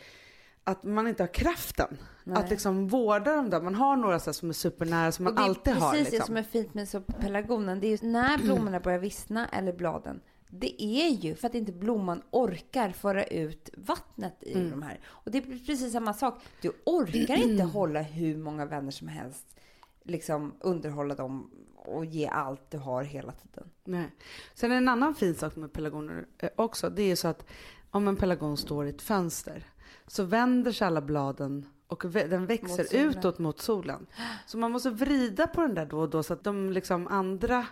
[0.64, 1.98] att man inte har kraften
[2.36, 3.62] att liksom vårda dem där.
[3.62, 5.92] Man har några så som är supernära som man Och det är alltid har.
[5.92, 6.28] precis det Liksom.
[6.28, 7.80] som är fint med pelargonen.
[7.80, 10.20] Det är när blommorna börjar vissna eller bladen.
[10.50, 14.70] Det är ju för att inte blomman orkar föra ut vattnet i Mm.
[14.70, 15.00] de här.
[15.08, 16.42] Och det är precis samma sak.
[16.62, 19.56] Du orkar inte hålla hur många vänner som helst.
[20.04, 23.70] Liksom underhålla dem och ge allt du har hela tiden.
[23.84, 24.08] Nej.
[24.54, 26.90] Sen en annan fin sak med pelargoner eh, också.
[26.90, 27.46] Det är så att
[27.92, 29.64] om en pelargon står i ett fönster
[30.08, 34.08] så vänder sig alla bladen och den växer Mot utåt mot solen.
[34.48, 37.66] Så man måste vrida på den där då och då så att de liksom andra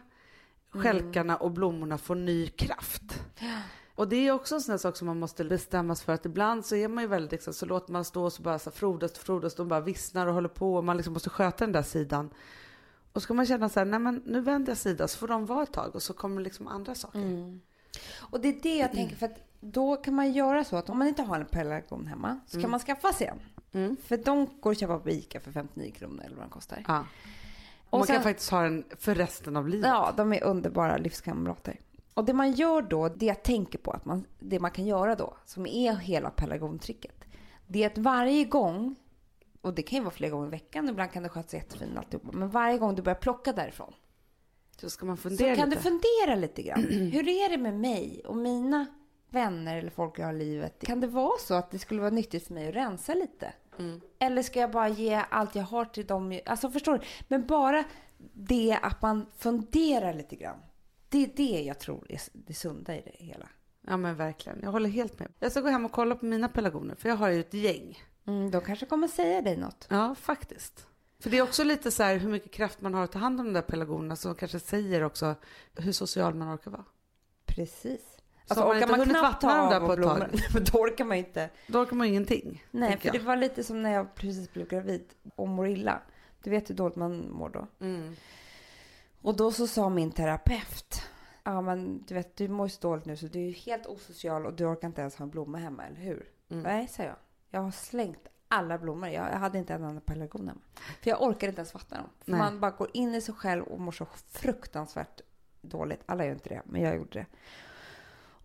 [0.70, 3.24] stjälkarna och blommorna får ny kraft.
[3.96, 6.26] Och det är också en sån här sak som man måste bestämma sig för att
[6.26, 8.72] ibland så är man ju väldigt liksom, så låter man stå och så bara så
[8.72, 11.72] frodas och frodas, de bara vissnar och håller på och man liksom måste sköta den
[11.72, 12.30] där sidan.
[13.14, 15.28] Och så ska man känna så här, nej men nu vänder jag sida så får
[15.28, 17.60] de vara ett tag och så kommer liksom andra saker.
[18.18, 21.00] Och det är det jag tänker för att då kan man göra så att om
[21.00, 23.40] man inte har en pelargon hemma så kan man skaffa sig en.
[23.72, 23.98] Mm.
[23.98, 26.84] För de går att köpa på Ica för 59 kronor eller vad de kostar.
[26.88, 27.06] Ja.
[27.90, 29.88] Och man kan sen- faktiskt ha den för resten av livet.
[29.88, 31.80] Ja, de är underbara livskamrater.
[32.14, 35.16] Och det man gör då, det jag tänker på, att man, det man kan göra
[35.16, 37.24] då, som är hela pelargontricket,
[37.68, 38.96] det är att varje gång,
[39.62, 42.30] och det kan ju vara flera gånger i veckan, ibland kan det skötas jättefint alltihopa,
[42.32, 43.94] men varje gång du börjar plocka därifrån,
[44.82, 45.82] Så ska man så fundera kan lite.
[45.82, 46.84] du fundera lite grann.
[46.90, 48.86] Hur är det med mig och mina
[49.30, 50.84] vänner eller folk jag har i livet?
[50.86, 53.54] Kan det vara så att det skulle vara nyttigt för mig att rensa lite?
[53.80, 54.02] Mm.
[54.20, 56.40] Eller ska jag bara ge allt jag har till dem?
[56.46, 57.06] Alltså förstår du?
[57.28, 57.84] Men bara
[58.34, 60.60] det att man funderar lite grann.
[61.10, 63.50] Det är det jag tror är det sunda i det hela.
[63.88, 65.32] Ja men verkligen, jag håller helt med.
[65.40, 68.04] Jag ska gå hem och kolla på mina pelargoner för jag har ju ett gäng.
[68.28, 69.88] Mm, de kanske kommer säga dig något.
[69.90, 70.88] Ja, faktiskt.
[71.20, 73.40] För det är också lite så här hur mycket kraft man har att ta hand
[73.40, 75.36] om de där pelargonerna som kanske säger också
[75.76, 76.86] hur social man orkar vara.
[77.46, 78.15] Precis.
[78.48, 80.18] Så Alltså man orkar man hunnit knappt vattna dem ta där av på ett tag?
[80.18, 81.50] blommor, men då orkar man inte.
[81.68, 82.64] Då orkar man ingenting.
[82.72, 83.16] Nej, för jag.
[83.16, 85.06] det var lite som när jag precis blev gravid
[85.36, 86.02] och mår illa.
[86.44, 87.68] Du vet hur dåligt man mår då.
[87.80, 88.16] Mm.
[89.22, 91.02] Och då så sa min terapeut,
[91.44, 94.46] ja men du vet du mår ju så dåligt nu så du är helt osocial
[94.46, 96.30] och du orkar inte ens ha en blomma hemma, eller hur?
[96.50, 96.64] Mm.
[96.64, 97.16] Nej, sa jag.
[97.50, 99.10] Jag har slängt alla blommor.
[99.10, 100.62] Jag, jag hade inte en enda pelargon hemma.
[101.02, 102.10] För jag orkade inte ens vattna dem.
[102.20, 102.40] För Nej.
[102.40, 105.22] man bara går in i sig själv och mår så fruktansvärt
[105.62, 106.02] dåligt.
[106.06, 107.26] Alla gör inte det, men jag gjorde det.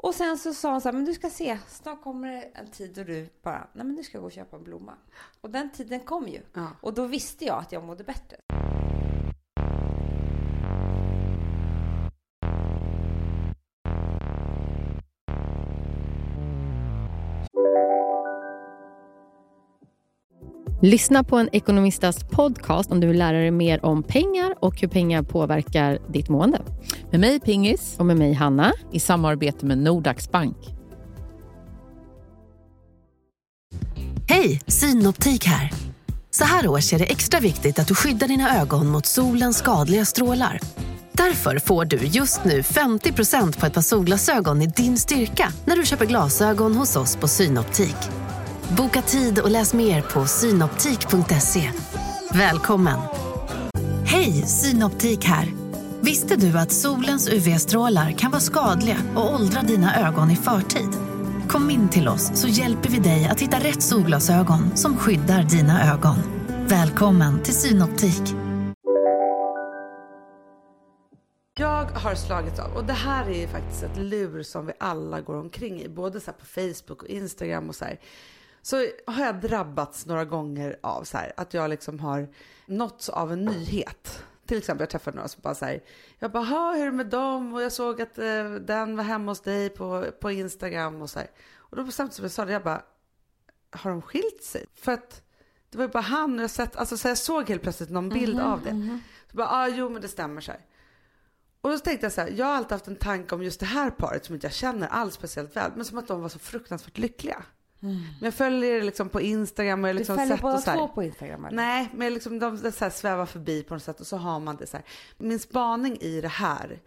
[0.03, 2.71] Och sen så sa hon så här, men du ska se, snart kommer det en
[2.71, 4.95] tid då du bara, nej men nu ska jag gå och köpa en blomma.
[5.41, 6.41] Och den tiden kom ju.
[6.55, 6.67] Ja.
[6.81, 8.37] Och då visste jag att jag mådde bättre.
[20.83, 24.89] Lyssna på en ekonomistas podcast om du vill lära dig mer om pengar och hur
[24.89, 26.63] pengar påverkar ditt mående.
[27.11, 28.73] Med mig Pingis Och med mig Hanna.
[28.93, 30.57] i samarbete med Nordax Bank.
[34.29, 35.71] Hej, Synoptik här.
[36.31, 40.05] Så här års är det extra viktigt att du skyddar dina ögon mot solens skadliga
[40.05, 40.61] strålar.
[41.13, 45.87] Därför får du just nu 50% på ett par solglasögon i din styrka när du
[45.87, 47.97] köper glasögon hos oss på Synoptik.
[48.77, 51.71] Boka tid och läs mer på synoptik.se.
[52.33, 52.99] Välkommen!
[54.05, 55.53] Hej, Synoptik här.
[56.01, 60.89] Visste du att solens UV-strålar kan vara skadliga och åldra dina ögon i förtid?
[61.49, 65.93] Kom in till oss så hjälper vi dig att hitta rätt solglasögon som skyddar dina
[65.93, 66.17] ögon.
[66.69, 68.35] Välkommen till Synoptik.
[71.59, 75.21] Jag har slagits av, och det här är ju faktiskt ett lur som vi alla
[75.21, 77.99] går omkring i, både så här på Facebook och Instagram och så här.
[78.63, 82.29] Så har jag drabbats några gånger av så här, att jag liksom har
[82.67, 84.25] nåtts av en nyhet.
[84.47, 85.83] Till exempel jag träffade några som bara så här,
[86.19, 87.55] jag bara, "Ha, hur är det med dem?
[87.55, 91.19] Och jag såg att eh, den var hemma hos dig på, på Instagram och så
[91.19, 91.31] här.
[91.57, 92.83] Och då bestämde som jag sa det, jag bara,
[93.71, 94.67] har de skilt sig?
[94.75, 95.23] För att
[95.71, 98.09] det var ju bara han och jag sett, alltså så jag såg helt plötsligt någon
[98.09, 98.71] bild av det.
[99.31, 100.61] Så bara, ah, jo men det stämmer så här.
[101.61, 103.67] Och då tänkte jag så här, jag har alltid haft en tanke om just det
[103.67, 106.39] här paret som inte jag känner alls speciellt väl, men som att de var så
[106.39, 107.43] fruktansvärt lyckliga.
[107.81, 110.63] Men jag följer det liksom på Instagram och jag Du liksom följer sett båda och
[110.63, 111.45] så här, två på Instagram?
[111.45, 111.57] Eller?
[111.57, 114.57] Nej, men liksom de, de så svävar förbi på något sätt och så har man
[114.57, 114.87] det så här.
[115.19, 116.81] Min spaning i det här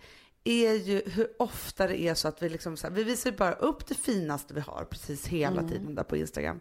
[0.43, 3.53] är ju hur ofta det är så att vi liksom så här, vi visar bara
[3.53, 6.59] upp det finaste vi har precis hela tiden där på Instagram.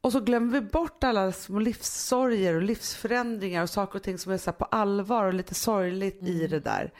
[0.00, 4.32] Och så glömmer vi bort alla små livssorger och livsförändringar och saker och ting som
[4.32, 6.92] är så på allvar och lite sorgligt i det där.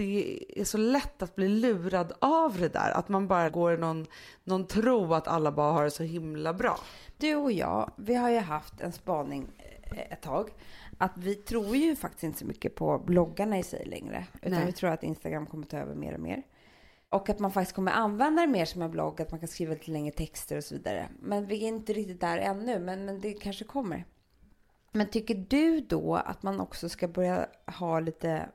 [0.00, 2.90] Det är så lätt att bli lurad av det där.
[2.90, 4.06] Att man bara går i någon,
[4.44, 6.78] någon tro att alla bara har det så himla bra.
[7.18, 10.50] Du och jag, vi har ju haft en spaning eh, ett tag.
[10.98, 14.26] Att vi tror ju faktiskt inte så mycket på bloggarna i sig längre.
[14.42, 14.66] Utan Nej.
[14.66, 16.42] vi tror att Instagram kommer ta över mer och mer.
[17.08, 19.72] Och att man faktiskt kommer använda det mer som en blogg, att man kan skriva
[19.72, 21.08] lite längre texter och så vidare.
[21.20, 24.04] Men vi är inte riktigt där ännu, men, men det kanske kommer.
[24.92, 28.48] Men tycker du då att man också ska börja ha lite,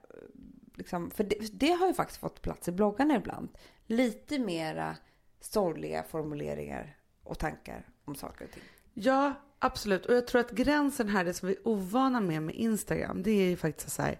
[0.76, 3.50] liksom, för det, det har ju faktiskt fått plats i bloggarna ibland,
[3.88, 4.96] lite mera
[5.42, 8.64] sorgliga formuleringar och tankar om saker och ting.
[8.94, 10.06] Ja, absolut.
[10.06, 13.32] Och jag tror att gränsen här, det som vi är ovana med med Instagram, det
[13.32, 14.20] är ju faktiskt så här,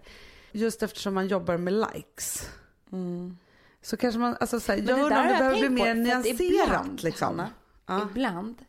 [0.52, 2.50] just eftersom man jobbar med likes.
[3.82, 7.02] Så kanske man, alltså så här, jag undrar om det behöver bli mer nyanserat ibland,
[7.02, 7.26] liksom.
[7.26, 7.50] Hanna,
[7.86, 8.08] Ja.
[8.10, 8.64] Ibland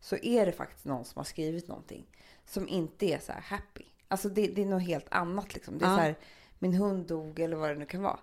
[0.00, 2.06] så är det faktiskt någon som har skrivit någonting
[2.46, 3.84] som inte är så här happy.
[4.08, 5.78] Alltså det, det är något helt annat liksom.
[5.78, 5.96] Det är Ja.
[5.96, 6.16] så här,
[6.58, 8.18] min hund dog eller vad det nu kan vara.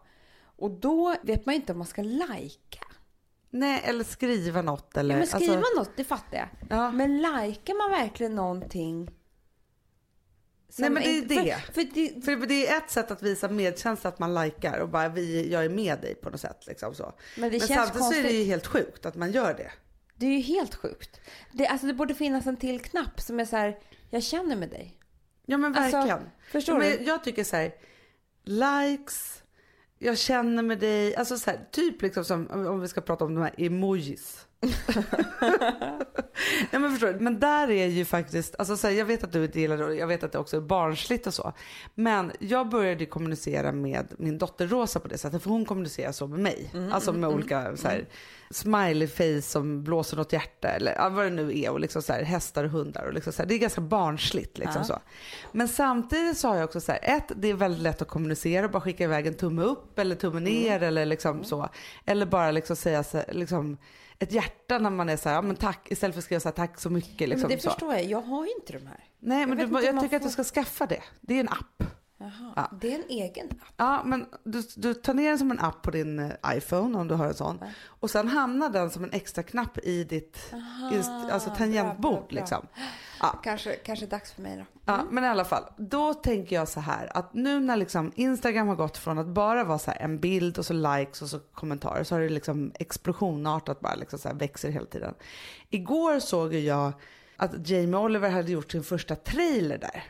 [0.56, 2.86] Och då vet man inte om man ska lajka.
[3.50, 5.16] Nej, eller skriva något eller...
[5.16, 6.48] Ja, men skriva alltså, något, det fattar jag.
[6.70, 6.92] Ja.
[6.92, 9.12] Men lajkar man verkligen någonting?
[10.78, 11.56] Nej, men det är det.
[11.66, 14.90] För, för det För det är ett sätt att visa medkänsla att man likar och
[14.90, 16.68] bara vi, jag är med dig på något sätt.
[16.68, 17.14] Liksom så.
[17.38, 18.48] Men det Men känns samtidigt så är det ju konstigt.
[18.48, 19.72] helt sjukt att man gör det.
[20.16, 21.22] Det är ju helt sjukt.
[21.52, 23.80] Det, alltså det borde finnas en till knapp som är så här,
[24.10, 25.00] jag känner med dig.
[25.46, 26.30] Ja men Alltså, verkligen.
[26.52, 27.04] förstår men du?
[27.04, 27.72] Jag tycker så här,
[28.44, 29.44] likes,
[30.00, 33.36] jag känner med dig, alltså så här, typ liksom som om vi ska prata om
[33.36, 34.48] de här emojis.
[36.72, 37.20] ja, men förstår du?
[37.20, 39.86] Men där är ju faktiskt, alltså så här, jag vet att du inte gillar det
[39.86, 41.54] och jag vet att det också är barnsligt och så.
[41.96, 46.28] Men jag började kommunicera med min dotter Rosa på det sättet för hon kommunicerar så
[46.28, 46.72] med mig.
[46.92, 48.08] alltså med olika så här,
[48.54, 52.14] smiley face som blåser något hjärta eller ja, vad det nu är och liksom så
[52.14, 55.00] här, hästar och hundar och liksom så här, det är ganska barnsligt liksom så.
[55.52, 58.66] Men samtidigt så har jag också så här, ett, det är väldigt lätt att kommunicera
[58.66, 61.70] och bara skicka iväg en tumme upp eller tumme ner eller liksom så.
[62.06, 63.78] Eller bara liksom säga så, liksom
[64.20, 66.48] ett hjärta när man är så här, ja men tack, istället för att skriva så
[66.48, 67.70] här, tack så mycket liksom men det så.
[67.70, 69.04] förstår jag, jag har ju inte de här.
[69.20, 71.02] Nej men Jag du, jag tycker att får- du ska skaffa det.
[71.22, 71.84] Det är en app.
[72.24, 72.72] Jaha, Ja.
[72.82, 73.74] det är en egen app.
[73.78, 77.08] Ja, men du, du tar ner den som en app på din eh, iPhone om
[77.08, 77.60] du har en sån.
[77.88, 80.54] Och sen hamnar den som en extra knapp i ditt
[80.94, 82.02] inst, alltså tangentbord.
[82.02, 82.26] bra, bra.
[82.30, 82.68] Liksom.
[83.22, 84.64] Ja, Kanske, kanske dags för mig då.
[84.86, 88.68] ja, men i alla fall, då tänker jag så här att nu när liksom Instagram
[88.68, 92.04] har gått från att bara vara så en bild och så likes och så kommentarer
[92.04, 95.14] så har det liksom explosionartat bara liksom så växer hela tiden.
[95.70, 96.92] Igår såg jag
[97.38, 100.04] att Jamie Oliver hade gjort sin första trailer där.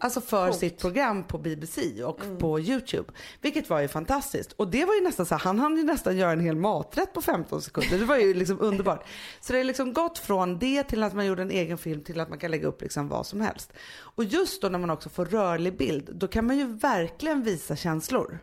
[0.00, 3.12] Alltså för sitt program på BBC och på YouTube.
[3.40, 4.52] Vilket var ju fantastiskt.
[4.52, 7.12] Och det var ju nästan så här, han hann ju nästan göra en hel maträtt
[7.12, 7.98] på 15 sekunder.
[7.98, 9.06] Det var ju liksom underbart.
[9.40, 12.20] Så det har liksom gått från det till att man gjorde en egen film till
[12.20, 13.72] att man kan lägga upp liksom vad som helst.
[13.98, 17.76] Och just då när man också får rörlig bild, då kan man ju verkligen visa
[17.76, 18.38] känslor.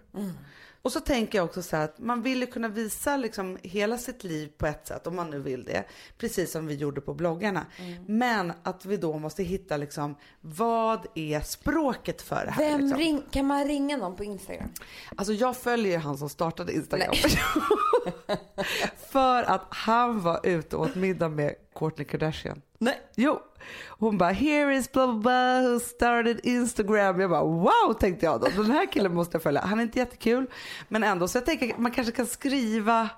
[0.85, 3.97] Och så tänker jag också så här att man vill ju kunna visa liksom hela
[3.97, 5.83] sitt liv på ett sätt om man nu vill det.
[6.17, 7.65] Precis som vi gjorde på bloggarna.
[8.07, 12.69] Men att vi då måste hitta liksom vad är språket för det här?
[12.69, 12.99] Vem liksom?
[12.99, 14.69] ring, kan man ringa någon på Instagram?
[15.15, 17.15] Alltså jag följer han som startade Instagram.
[19.11, 22.61] för att han var ute och åt middag med Kourtney Kardashian.
[22.77, 23.01] Nej.
[23.15, 23.39] Jo.
[23.87, 27.19] Hon bara here is blah blah blah who started Instagram.
[27.19, 28.47] Jag bara wow tänkte jag då.
[28.47, 29.61] Den här killen måste jag följa.
[29.61, 30.45] Han är inte jättekul
[30.87, 31.27] men ändå.
[31.27, 33.09] Så jag tänker man kanske kan skriva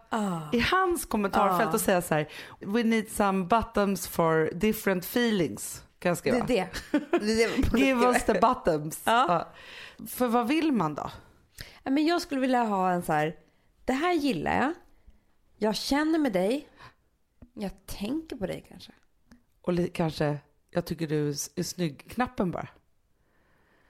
[0.53, 2.29] i hans kommentarfält och säga så här.
[2.59, 5.83] We need some buttons for different feelings.
[5.99, 6.37] Kan jag Det skriva.
[6.37, 6.67] är det.
[7.19, 9.01] det, är det Give us the buttons.
[9.03, 9.25] Ja.
[9.29, 9.53] Ja.
[10.07, 11.11] För vad vill man då?
[11.83, 13.35] Men jag skulle vilja ha en så här,
[13.85, 14.73] det här gillar jag.
[15.57, 16.67] Jag känner med dig.
[17.57, 18.91] Jag tänker på dig kanske.
[19.61, 20.37] Och kanske,
[20.69, 22.67] jag tycker du är snygg-knappen bara.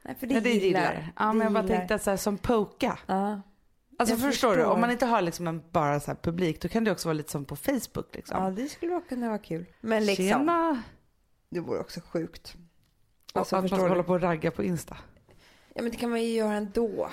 [0.02, 1.14] Nej, för det, Ja, det gillar.
[1.16, 1.78] Ja, Det men jag bara gillar.
[1.78, 3.00] tänkte så här, som poka.
[3.06, 3.42] Ja.
[3.98, 4.56] Alltså Jag förstår, du?
[4.56, 4.72] förstår.
[4.74, 7.14] Om man inte har liksom en bara så här publik, då kan det också vara
[7.14, 8.44] lite som på Facebook liksom.
[8.44, 9.66] ja, det skulle kunna vara kul.
[9.82, 10.82] Men liksom, Tjena!
[11.50, 12.56] det vore också sjukt.
[13.34, 13.90] Och Alltså, att man förstår ska du?
[13.90, 14.98] hålla på och ragga på Insta.
[15.74, 17.10] Ja, men det kan man ju göra ändå.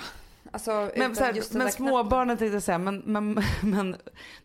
[0.53, 3.95] Alltså, Men, så här, men småbarnen tänkte jag säga, men, men, men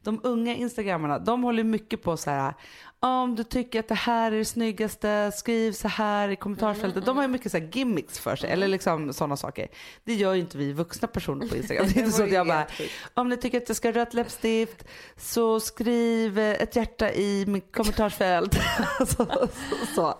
[0.02, 2.54] de unga instagrammarna, de håller mycket på så här,
[3.00, 7.06] om du tycker att det här är det snyggaste, skriv så här i kommentarsfältet.
[7.06, 9.68] De har ju mycket så här gimmicks för sig, eller liksom sådana saker.
[10.04, 11.86] Det gör ju inte vi vuxna personer på Instagram.
[11.94, 12.66] Det är inte så att jag bara,
[13.14, 14.84] om ni tycker att jag ska ha rött läppstift
[15.16, 18.54] så skriv eh, ett hjärta i mitt kommentarsfält.
[18.98, 19.48] så, så,
[19.94, 20.14] så.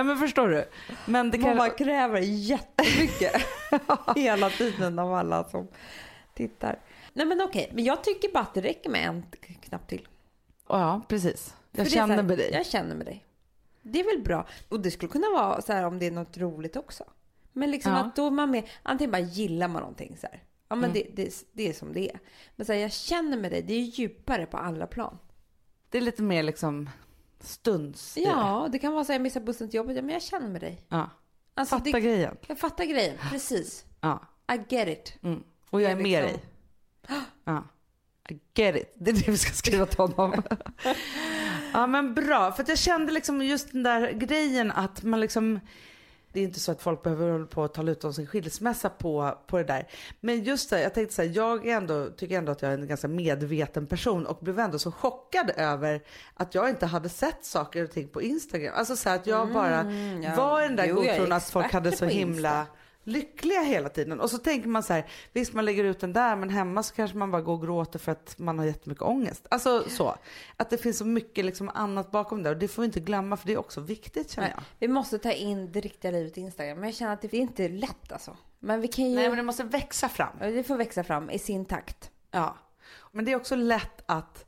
[0.00, 0.64] Ja men förstår du?
[1.06, 1.56] Men det Man kan...
[1.56, 3.32] bara kräver jättemycket
[4.16, 5.68] hela tiden av alla som
[6.34, 6.78] tittar.
[7.12, 9.24] Nej men okej, men jag tycker bara att det räcker med en
[9.60, 10.08] knapp till.
[10.68, 11.54] Ja precis.
[11.72, 12.50] Jag För känner här, med dig.
[12.52, 13.24] Jag känner med dig.
[13.82, 14.46] Det är väl bra.
[14.68, 17.04] Och det skulle kunna vara så här om det är något roligt också.
[17.52, 17.98] Men liksom Ja.
[17.98, 20.42] att då är man med, antingen bara gillar man någonting så här.
[20.68, 20.92] Ja men Mm.
[21.14, 22.18] det, det, det är som det är.
[22.56, 25.18] Men så här, jag känner med dig, det är djupare på alla plan.
[25.90, 26.90] Det är lite mer liksom
[27.40, 28.22] stunds i.
[28.24, 29.96] Ja, det kan vara så här, jag missar bussen till jobbet.
[29.96, 30.84] Ja, men jag känner med dig.
[30.88, 31.10] ja.
[31.54, 32.36] Alltså, Fatta det, grejen.
[32.46, 33.84] jag fattar grejen, precis.
[34.00, 34.22] Ja.
[34.52, 35.22] I get it.
[35.22, 35.42] Mm.
[35.70, 36.40] Och jag är med liksom-
[37.08, 37.20] dig.
[37.44, 37.64] Ja.
[38.30, 38.94] I get it.
[38.96, 40.42] Det är det vi ska skriva till honom.
[41.72, 42.52] ja men bra.
[42.52, 45.60] För att jag kände liksom just den där grejen att man liksom
[46.32, 48.88] det är inte så att folk behöver hålla på att tala ut om sin skilsmässa
[48.88, 49.88] på, på det där.
[50.20, 52.88] Men just det, jag tänkte så här, jag ändå, tycker ändå att jag är en
[52.88, 56.02] ganska medveten person och blev ändå så chockad över
[56.34, 58.74] att jag inte hade sett saker och ting på Instagram.
[58.76, 60.34] Alltså så här att jag bara Mm, ja.
[60.36, 62.79] var i den där godtron att folk hade så himla Insta.
[63.10, 64.20] Lyckliga hela tiden.
[64.20, 66.94] Och så tänker man så här, visst man lägger ut den där men hemma så
[66.94, 69.46] kanske man bara går och gråter för att man har jättemycket ångest.
[69.50, 70.14] Alltså så.
[70.56, 73.36] Att det finns så mycket liksom annat bakom det och det får vi inte glömma
[73.36, 74.64] för det är också viktigt känner Nej, jag.
[74.78, 76.78] vi måste ta in det riktiga livet i Instagram.
[76.78, 78.36] Men jag känner att det är inte lätt alltså.
[78.58, 79.16] Men vi kan ju...
[79.16, 80.36] Nej men det måste växa fram.
[80.40, 82.10] Det får växa fram i sin takt.
[82.30, 82.56] Ja.
[83.12, 84.44] Men det är också lätt att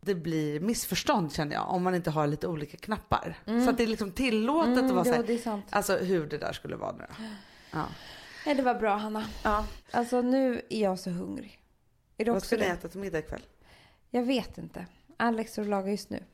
[0.00, 3.38] det blir missförstånd känner jag om man inte har lite olika knappar.
[3.64, 5.64] Så att det är liksom tillåtet att vara Mm, så jo, här, det är sant.
[5.70, 7.24] alltså hur det där skulle vara nu då.
[7.74, 7.86] Ja.
[8.46, 9.24] Nej, det var bra Hanna.
[9.44, 9.66] ja.
[9.90, 11.60] Alltså nu är jag så hungrig.
[12.16, 12.68] Är Vad ska ni det?
[12.68, 13.42] äta till middag ikväll?
[14.10, 14.86] Jag vet inte.
[15.16, 16.18] Alex står och lagar just nu.
[16.18, 16.26] Han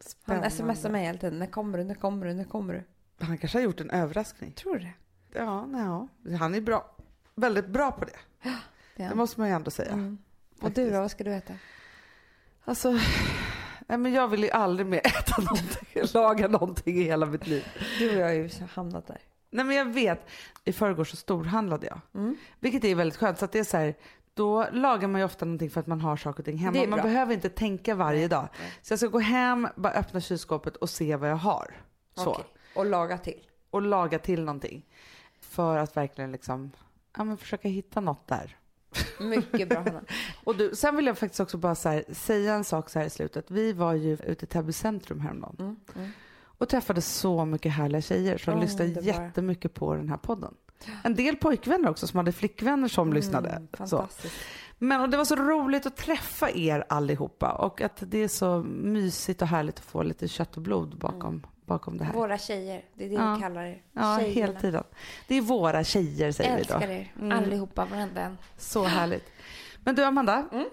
[0.00, 0.50] Spännande.
[0.50, 1.38] smsar mig hela tiden.
[1.38, 1.84] När kommer du?
[1.84, 2.34] När kommer du?
[2.34, 2.84] När kommer du?
[3.26, 4.52] Han kanske har gjort en överraskning.
[4.52, 4.92] Tror du det?
[5.38, 6.08] Ja, nej, ja.
[6.36, 6.96] han är bra.
[7.34, 8.16] Väldigt bra på det.
[8.42, 9.08] Ja.
[9.08, 9.92] Det måste man ju ändå säga.
[9.92, 10.18] Mm.
[10.60, 11.00] Och du då?
[11.00, 11.54] Vad ska du äta?
[12.64, 12.90] Alltså,
[13.86, 17.64] nej, men jag vill ju aldrig mer äta någonting, laga någonting i hela mitt liv.
[17.98, 19.18] Du och jag har ju hamnat där.
[19.50, 20.28] Nej men jag vet,
[20.64, 22.00] i förrgår så storhandlade jag.
[22.14, 22.36] Mm.
[22.60, 23.38] Vilket är väldigt skönt.
[23.38, 23.94] Så att det är så här,
[24.34, 26.86] då lagar man ju ofta någonting för att man har saker och ting hemma.
[26.86, 28.48] Man behöver inte tänka varje dag.
[28.60, 28.72] nej.
[28.82, 31.74] Så jag ska gå hem, bara öppna kylskåpet och se vad jag har.
[32.14, 32.30] Så.
[32.30, 32.44] Okej.
[32.74, 33.40] Och laga till.
[33.70, 34.86] Och laga till någonting.
[35.40, 36.70] För att verkligen liksom,
[37.16, 38.56] ja men försöka hitta något där.
[39.20, 40.02] Mycket bra Hanna.
[40.44, 43.10] Och du, sen vill jag faktiskt också bara här, säga en sak så här i
[43.10, 43.50] slutet.
[43.50, 45.76] Vi var ju ute i Täby centrum häromdagen Mm.
[45.96, 46.10] Mm.
[46.58, 49.24] Och träffade så mycket härliga tjejer som lyssnade Underbara.
[49.24, 50.54] jättemycket på den här podden.
[51.04, 53.48] En del pojkvänner också som hade flickvänner som lyssnade.
[53.50, 53.76] Mm, Så.
[53.76, 54.34] fantastiskt.
[54.78, 58.58] Men och det var så roligt att träffa er allihopa och att det är så
[58.68, 62.12] mysigt och härligt att få lite kött och blod bakom, bakom det här.
[62.12, 62.84] Våra tjejer.
[62.94, 63.34] Det är det Ja.
[63.34, 63.82] vi kallar er.
[63.92, 64.34] Ja, Tjejerna.
[64.46, 64.84] hela tiden.
[65.28, 66.86] Det är våra tjejer säger vi Älskar då.
[66.92, 67.12] er.
[67.20, 67.38] Mm.
[67.38, 68.38] Allihopa, varenda en.
[68.56, 69.24] Så härligt.
[69.84, 70.68] Men du Amanda, Mm.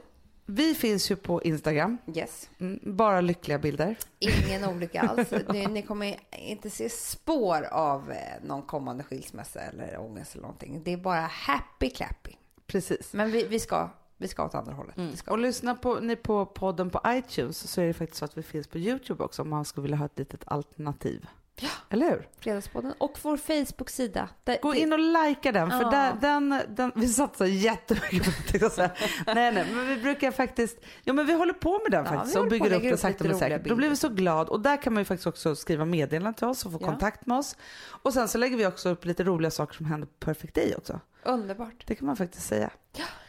[0.45, 1.97] Vi finns ju på Instagram.
[2.15, 2.49] Yes.
[2.59, 3.97] Mm, bara lyckliga bilder.
[4.19, 5.31] Ingen olycka alls.
[5.49, 10.81] Ni, ni kommer inte se spår av eh, någon kommande skilsmässa eller ångest eller någonting.
[10.83, 12.31] Det är bara happy clappy.
[12.67, 13.13] Precis.
[13.13, 15.17] Men vi, vi, ska, vi ska åt andra hållet.
[15.17, 15.31] Ska.
[15.31, 18.43] Och lyssna på, ni på podden på iTunes så är det faktiskt så att vi
[18.43, 21.27] finns på YouTube också om man skulle vilja ha ett litet alternativ.
[21.61, 21.69] Ja.
[21.89, 22.27] Eller hur?
[22.39, 24.29] Fredagspodden och vår Facebook-sida.
[24.61, 25.89] Gå det- in och likea den för Ja.
[25.89, 28.69] där, den, den, vi satsar jättemycket på det.
[28.69, 28.91] säga.
[29.27, 32.37] nej, nej, men vi brukar faktiskt, ja men vi håller på med den Ja, faktiskt
[32.37, 33.63] och bygger upp upp sakta men säkert.
[33.67, 36.47] Då blir vi så glad och där kan man ju faktiskt också skriva meddelanden till
[36.47, 36.85] oss och få Ja.
[36.87, 37.55] kontakt med oss.
[37.87, 40.75] Och sen så lägger vi också upp lite roliga saker som händer på Perfect Day
[40.77, 40.99] också.
[41.23, 41.83] Underbart.
[41.87, 42.69] Det kan man faktiskt säga.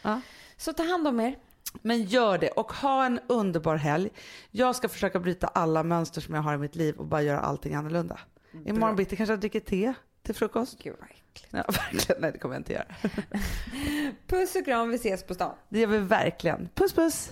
[0.01, 0.21] Ja.
[0.57, 1.35] Så ta hand om er.
[1.81, 4.09] Men gör det och ha en underbar helg.
[4.51, 7.39] Jag ska försöka bryta alla mönster som jag har i mitt liv och bara göra
[7.39, 8.19] allting annorlunda.
[8.65, 9.93] Imorgon bitti kanske jag dricker te
[10.23, 10.83] till frukost.
[10.83, 11.47] Gud vad äckligt.
[11.51, 12.21] Ja, verkligen.
[12.21, 12.85] Nej, det kommer jag inte göra.
[14.27, 15.55] Puss och kram, vi ses på stan.
[15.69, 16.69] Det gör vi verkligen.
[16.75, 17.31] Puss puss!